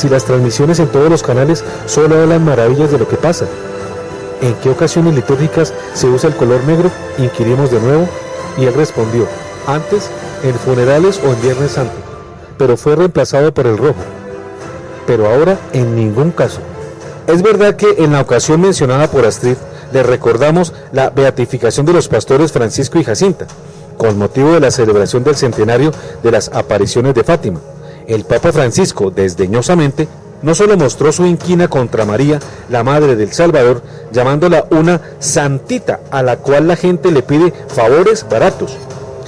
[0.00, 3.46] Si las transmisiones en todos los canales solo hablan maravillas de lo que pasa?
[4.40, 6.90] ¿En qué ocasiones litúrgicas se usa el color negro?
[7.18, 8.08] Inquirimos de nuevo
[8.56, 9.26] y él respondió,
[9.66, 10.10] antes
[10.42, 11.92] en funerales o en Viernes Santo,
[12.56, 14.00] pero fue reemplazado por el rojo.
[15.06, 16.60] Pero ahora en ningún caso.
[17.26, 19.56] Es verdad que en la ocasión mencionada por Astrid
[19.92, 23.46] le recordamos la beatificación de los pastores Francisco y Jacinta,
[23.98, 25.92] con motivo de la celebración del centenario
[26.22, 27.60] de las apariciones de Fátima
[28.10, 30.08] el Papa Francisco, desdeñosamente,
[30.42, 36.22] no solo mostró su inquina contra María, la Madre del Salvador, llamándola una santita a
[36.22, 38.76] la cual la gente le pide favores baratos,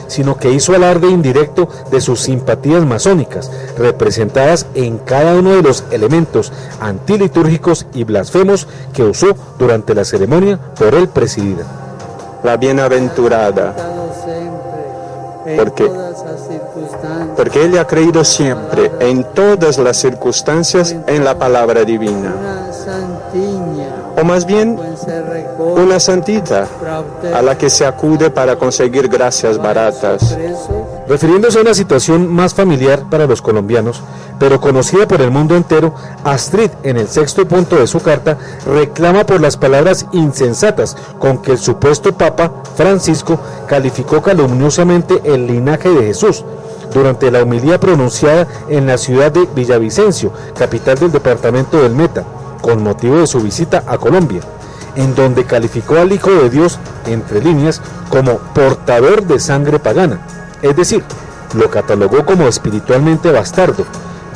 [0.08, 5.84] sino que hizo alarde indirecto de sus simpatías masónicas, representadas en cada uno de los
[5.90, 11.64] elementos antilitúrgicos y blasfemos que usó durante la ceremonia por él presidida.
[12.42, 13.74] La bienaventurada,
[15.56, 15.88] porque
[17.36, 22.34] porque Él ha creído siempre, en todas las circunstancias, en la palabra divina.
[24.20, 24.78] O más bien,
[25.58, 26.66] una santita
[27.34, 30.36] a la que se acude para conseguir gracias baratas.
[31.08, 34.02] Refiriéndose a una situación más familiar para los colombianos,
[34.38, 39.24] pero conocida por el mundo entero, Astrid, en el sexto punto de su carta, reclama
[39.24, 46.06] por las palabras insensatas con que el supuesto Papa Francisco calificó calumniosamente el linaje de
[46.06, 46.44] Jesús,
[46.92, 52.24] durante la homilía pronunciada en la ciudad de Villavicencio, capital del departamento del Meta,
[52.60, 54.40] con motivo de su visita a Colombia,
[54.94, 60.20] en donde calificó al Hijo de Dios, entre líneas, como portador de sangre pagana,
[60.60, 61.02] es decir,
[61.54, 63.84] lo catalogó como espiritualmente bastardo,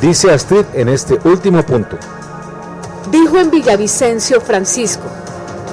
[0.01, 1.97] dice Astrid en este último punto.
[3.11, 5.05] Dijo en Villavicencio Francisco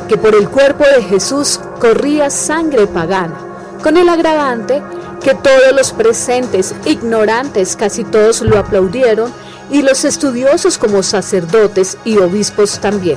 [0.09, 3.37] que por el cuerpo de Jesús corría sangre pagana,
[3.83, 4.83] con el agravante
[5.25, 9.33] que todos los presentes, ignorantes, casi todos lo aplaudieron,
[9.71, 13.17] y los estudiosos como sacerdotes y obispos también.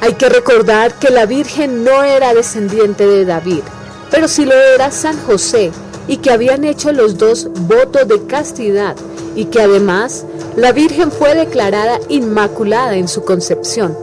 [0.00, 3.60] Hay que recordar que la Virgen no era descendiente de David,
[4.10, 5.72] pero sí lo era San José,
[6.08, 8.96] y que habían hecho los dos votos de castidad,
[9.34, 10.24] y que además
[10.56, 13.94] la Virgen fue declarada inmaculada en su concepción,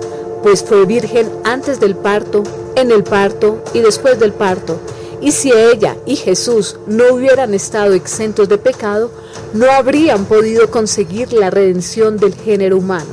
[0.44, 2.44] pues fue virgen antes del parto,
[2.76, 4.80] en el parto y después del parto,
[5.24, 9.10] y si ella y Jesús no hubieran estado exentos de pecado,
[9.54, 13.10] no habrían podido conseguir la redención del género humano.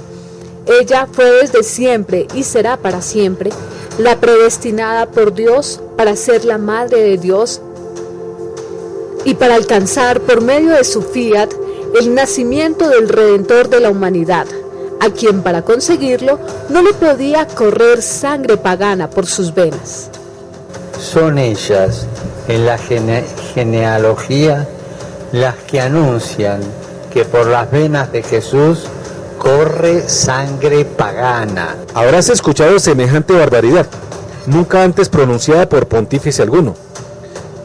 [0.66, 3.50] Ella fue desde siempre y será para siempre
[3.98, 7.60] la predestinada por Dios para ser la madre de Dios
[9.24, 11.50] y para alcanzar por medio de su fiat
[12.00, 14.46] el nacimiento del Redentor de la humanidad,
[14.98, 16.40] a quien para conseguirlo
[16.70, 20.10] no le podía correr sangre pagana por sus venas.
[21.00, 22.06] Son ellas
[22.48, 24.68] en la genealogía
[25.32, 26.60] las que anuncian
[27.12, 28.84] que por las venas de Jesús
[29.38, 31.76] corre sangre pagana.
[31.94, 33.86] Habrás escuchado semejante barbaridad,
[34.46, 36.74] nunca antes pronunciada por pontífice alguno.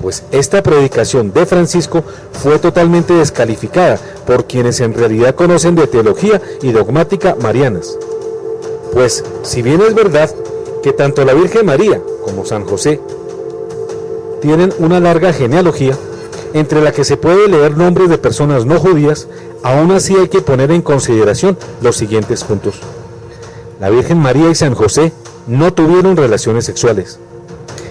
[0.01, 6.41] Pues esta predicación de Francisco fue totalmente descalificada por quienes en realidad conocen de teología
[6.61, 7.97] y dogmática marianas.
[8.93, 10.29] Pues, si bien es verdad
[10.81, 13.01] que tanto la Virgen María como San José
[14.45, 15.97] tienen una larga genealogía,
[16.53, 19.27] entre la que se puede leer nombres de personas no judías,
[19.63, 22.75] aún así hay que poner en consideración los siguientes puntos.
[23.79, 25.11] La Virgen María y San José
[25.47, 27.17] no tuvieron relaciones sexuales.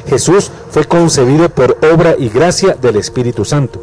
[0.08, 3.82] Jesús fue concebido por obra y gracia del Espíritu Santo.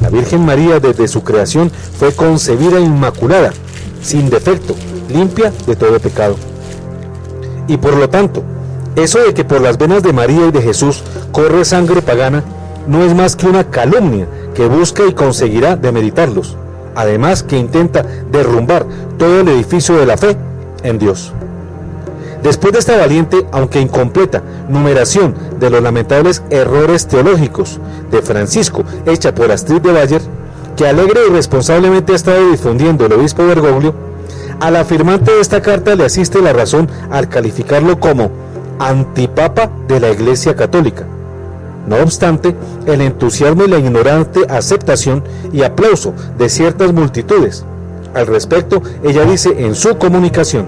[0.00, 3.52] La Virgen María desde su creación fue concebida inmaculada,
[4.02, 4.74] sin defecto,
[5.08, 6.34] limpia de todo pecado.
[7.68, 8.42] Y por lo tanto,
[8.96, 12.42] eso de que por las venas de María y de Jesús corre sangre pagana
[12.86, 16.56] no es más que una calumnia que busca y conseguirá demeritarlos,
[16.94, 18.84] además que intenta derrumbar
[19.18, 20.36] todo el edificio de la fe
[20.82, 21.32] en Dios.
[22.42, 27.78] Después de esta valiente, aunque incompleta, numeración de los lamentables errores teológicos
[28.10, 30.22] de Francisco, hecha por Astrid de Bayer,
[30.74, 33.94] que alegre y responsablemente ha estado difundiendo el obispo Bergoglio,
[34.58, 38.30] al afirmante de esta carta le asiste la razón al calificarlo como
[38.80, 41.06] antipapa de la Iglesia Católica.
[41.86, 42.54] No obstante,
[42.86, 45.22] el entusiasmo y la ignorante aceptación
[45.52, 47.64] y aplauso de ciertas multitudes.
[48.14, 50.66] Al respecto, ella dice en su comunicación,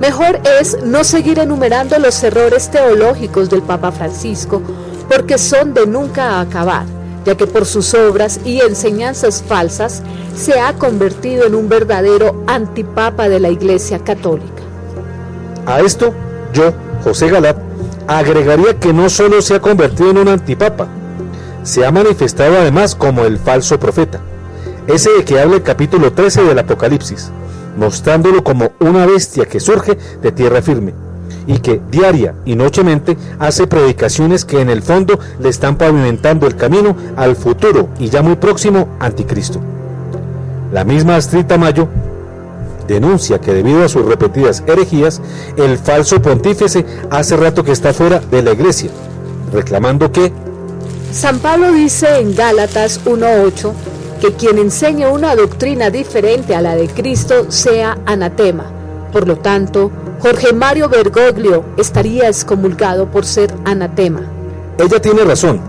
[0.00, 4.60] Mejor es no seguir enumerando los errores teológicos del Papa Francisco,
[5.08, 6.84] porque son de nunca acabar,
[7.24, 10.02] ya que por sus obras y enseñanzas falsas
[10.36, 14.62] se ha convertido en un verdadero antipapa de la Iglesia Católica.
[15.66, 16.12] A esto,
[16.52, 16.72] yo,
[17.02, 17.56] José Galat,
[18.06, 20.86] agregaría que no solo se ha convertido en un antipapa,
[21.62, 24.20] se ha manifestado además como el falso profeta,
[24.86, 27.30] ese de que habla el capítulo 13 del Apocalipsis
[27.76, 30.94] mostrándolo como una bestia que surge de tierra firme
[31.46, 36.56] y que diaria y nochemente hace predicaciones que en el fondo le están pavimentando el
[36.56, 39.60] camino al futuro y ya muy próximo anticristo.
[40.72, 41.88] La misma Astrid Tamayo
[42.86, 45.20] denuncia que debido a sus repetidas herejías,
[45.56, 48.90] el falso pontífice hace rato que está fuera de la iglesia,
[49.52, 50.32] reclamando que
[51.12, 53.72] San Pablo dice en Gálatas 1.8
[54.20, 58.64] que quien enseñe una doctrina diferente a la de Cristo sea anatema.
[59.12, 64.22] Por lo tanto, Jorge Mario Bergoglio estaría excomulgado por ser anatema.
[64.78, 65.60] Ella tiene razón,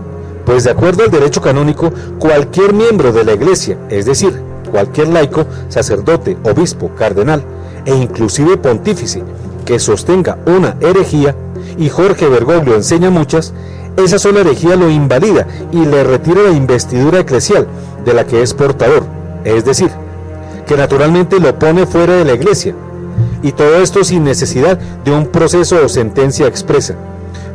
[0.44, 5.46] pues de acuerdo al derecho canónico, cualquier miembro de la Iglesia, es decir, cualquier laico,
[5.68, 7.42] sacerdote, obispo, cardenal
[7.84, 9.22] e inclusive pontífice
[9.64, 11.34] que sostenga una herejía,
[11.76, 13.52] y Jorge Bergoglio enseña muchas,
[13.96, 17.66] esa sola herejía lo invalida y le retira la investidura eclesial
[18.04, 19.04] de la que es portador,
[19.44, 19.90] es decir,
[20.66, 22.74] que naturalmente lo pone fuera de la iglesia,
[23.42, 26.94] y todo esto sin necesidad de un proceso o sentencia expresa,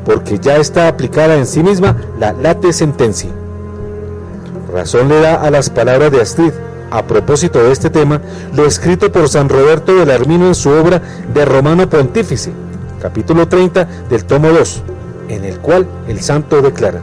[0.06, 3.30] porque ya está aplicada en sí misma la late sentencia.
[4.74, 6.54] Razón le da a las palabras de Astrid,
[6.92, 8.22] a propósito de este tema,
[8.56, 11.02] lo escrito por San Roberto del Armino en su obra
[11.34, 12.52] de Romano Pontífice,
[13.02, 14.84] capítulo 30 del tomo 2,
[15.30, 17.00] en el cual el santo declara,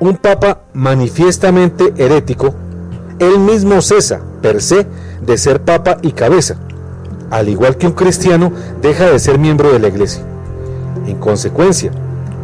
[0.00, 2.54] un papa manifiestamente herético,
[3.18, 4.86] él mismo cesa, per se,
[5.20, 6.56] de ser papa y cabeza,
[7.30, 8.50] al igual que un cristiano
[8.80, 10.22] deja de ser miembro de la iglesia.
[11.06, 11.90] En consecuencia,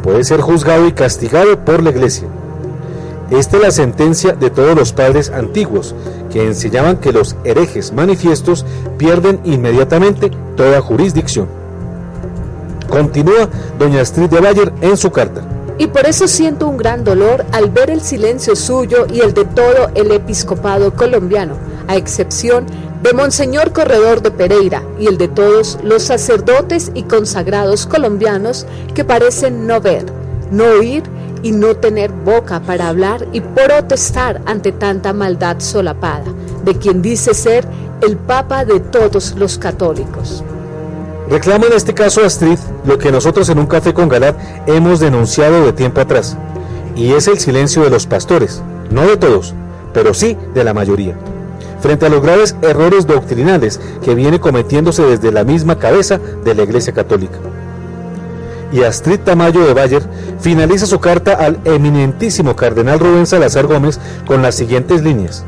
[0.03, 2.29] puede ser juzgado y castigado por la iglesia.
[3.33, 5.95] Esta es la sentencia de todos los padres antiguos,
[6.31, 8.67] que enseñaban que los herejes manifiestos
[8.99, 11.49] pierden inmediatamente toda jurisdicción.
[12.91, 15.41] Continúa doña Astrid de Bayer en su carta.
[15.79, 19.47] Y por eso siento un gran dolor al ver el silencio suyo y el de
[19.47, 21.55] todo el episcopado colombiano,
[21.89, 22.67] a excepción
[23.03, 29.07] de Monseñor Corredor de Pereira y el de todos los sacerdotes y consagrados colombianos que
[29.07, 30.05] parecen no ver,
[30.51, 31.03] no oír
[31.43, 36.25] y no tener boca para hablar y protestar ante tanta maldad solapada,
[36.65, 37.67] de quien dice ser
[38.01, 40.43] el Papa de todos los católicos.
[41.29, 44.37] Reclama en este caso Astrid lo que nosotros en un café con Galat
[44.67, 46.37] hemos denunciado de tiempo atrás,
[46.95, 49.55] y es el silencio de los pastores, no de todos,
[49.95, 51.17] pero sí de la mayoría,
[51.81, 56.65] frente a los graves errores doctrinales que viene cometiéndose desde la misma cabeza de la
[56.65, 57.39] Iglesia Católica.
[58.73, 60.03] Y Astrid Tamayo de Bayer
[60.41, 65.45] finaliza su carta al eminentísimo cardenal Rubén Salazar Gómez con las siguientes líneas.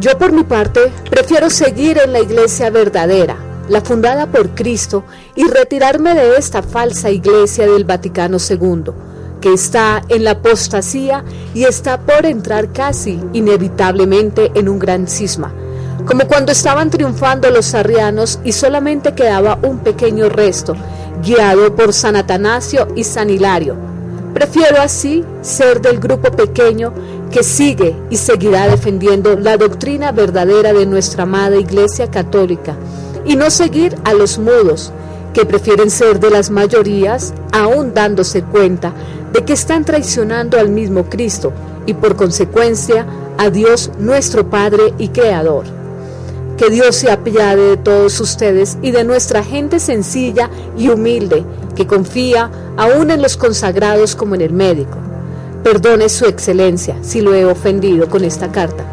[0.00, 3.36] Yo por mi parte prefiero seguir en la iglesia verdadera,
[3.68, 5.04] la fundada por Cristo,
[5.36, 8.92] y retirarme de esta falsa iglesia del Vaticano II,
[9.40, 15.52] que está en la apostasía y está por entrar casi inevitablemente en un gran cisma,
[16.06, 20.74] como cuando estaban triunfando los arrianos y solamente quedaba un pequeño resto,
[21.24, 23.76] guiado por San Atanasio y San Hilario.
[24.34, 26.92] Prefiero así ser del grupo pequeño
[27.30, 32.76] que sigue y seguirá defendiendo la doctrina verdadera de nuestra amada Iglesia Católica
[33.24, 34.92] y no seguir a los mudos
[35.32, 38.92] que prefieren ser de las mayorías aún dándose cuenta
[39.32, 41.52] de que están traicionando al mismo Cristo
[41.86, 43.06] y por consecuencia
[43.38, 45.83] a Dios nuestro Padre y Creador.
[46.56, 51.44] Que Dios se apiade de todos ustedes y de nuestra gente sencilla y humilde
[51.74, 54.98] que confía aún en los consagrados como en el médico.
[55.62, 58.84] Perdone su excelencia si lo he ofendido con esta carta,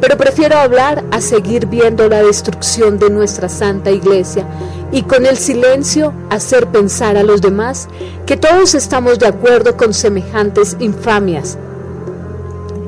[0.00, 4.46] pero prefiero hablar a seguir viendo la destrucción de nuestra Santa Iglesia
[4.90, 7.88] y con el silencio hacer pensar a los demás
[8.26, 11.58] que todos estamos de acuerdo con semejantes infamias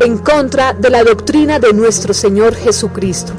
[0.00, 3.32] en contra de la doctrina de nuestro Señor Jesucristo.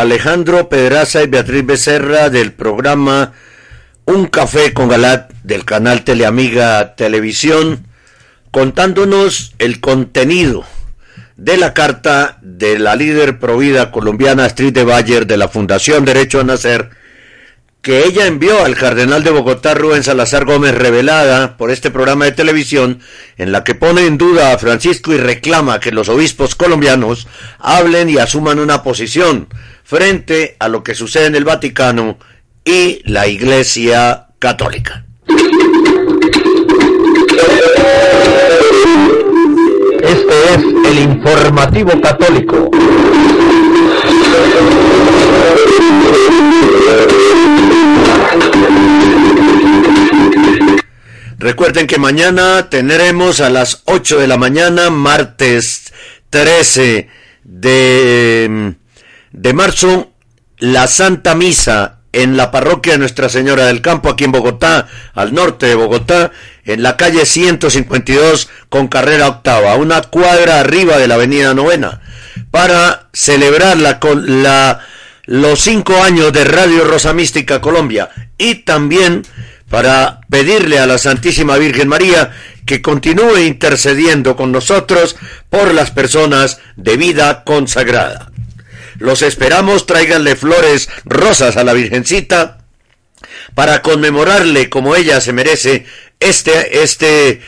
[0.00, 3.32] Alejandro Pedraza y Beatriz Becerra del programa
[4.06, 7.86] Un Café con Galat del canal Teleamiga Televisión,
[8.50, 10.64] contándonos el contenido
[11.36, 16.40] de la carta de la líder provida colombiana Astrid de Bayer de la Fundación Derecho
[16.40, 16.90] a Nacer,
[17.82, 22.32] que ella envió al cardenal de Bogotá Rubén Salazar Gómez revelada por este programa de
[22.32, 23.00] televisión
[23.38, 27.26] en la que pone en duda a Francisco y reclama que los obispos colombianos
[27.58, 29.48] hablen y asuman una posición
[29.82, 32.18] frente a lo que sucede en el Vaticano
[32.70, 35.04] y la Iglesia Católica.
[40.02, 42.70] Este es el informativo católico.
[51.38, 55.92] Recuerden que mañana tendremos a las 8 de la mañana, martes
[56.30, 57.08] 13
[57.42, 58.74] de
[59.32, 60.12] de marzo
[60.58, 65.32] la Santa Misa en la parroquia de Nuestra Señora del Campo, aquí en Bogotá, al
[65.32, 66.32] norte de Bogotá,
[66.64, 72.00] en la calle 152 con carrera octava, una cuadra arriba de la avenida novena,
[72.50, 74.80] para celebrar la, la,
[75.26, 79.22] los cinco años de Radio Rosa Mística Colombia y también
[79.68, 82.32] para pedirle a la Santísima Virgen María
[82.66, 85.16] que continúe intercediendo con nosotros
[85.48, 88.30] por las personas de vida consagrada.
[89.00, 92.58] Los esperamos, tráiganle flores rosas a la Virgencita
[93.54, 95.86] para conmemorarle como ella se merece
[96.20, 97.40] este, este,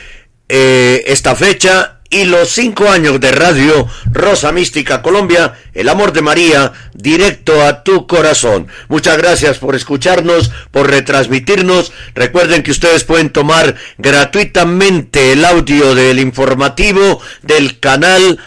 [0.49, 6.21] eh, esta fecha y los cinco años de Radio Rosa Mística Colombia, el amor de
[6.21, 8.67] María, directo a tu corazón.
[8.87, 11.91] Muchas gracias por escucharnos, por retransmitirnos.
[12.13, 18.39] Recuerden que ustedes pueden tomar gratuitamente el audio del informativo del canal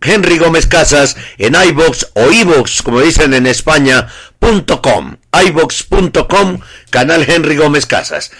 [0.00, 4.08] Henry Gómez Casas en iBox o iBox, como dicen en España,
[4.40, 8.30] .com, iBox.com, canal Henry Gómez Casas.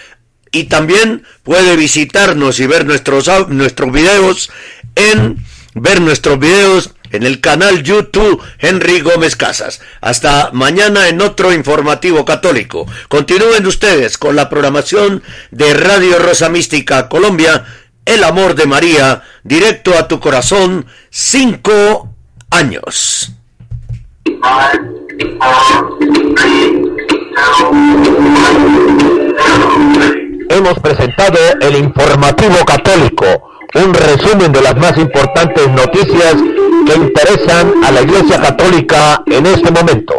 [0.53, 4.51] Y también puede visitarnos y ver nuestros, nuestros videos
[4.95, 5.45] en,
[5.75, 9.81] ver nuestros videos en el canal YouTube Henry Gómez Casas.
[10.01, 12.87] Hasta mañana en otro informativo católico.
[13.09, 17.65] Continúen ustedes con la programación de Radio Rosa Mística Colombia
[18.07, 22.09] el amor de María, directo a tu corazón, cinco
[22.51, 23.33] años.
[30.49, 33.27] Hemos presentado el informativo católico,
[33.75, 36.35] un resumen de las más importantes noticias
[36.87, 40.15] que interesan a la Iglesia Católica en este momento.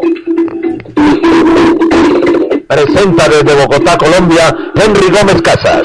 [2.68, 5.84] Presenta desde Bogotá, Colombia, Henry Gómez Casas.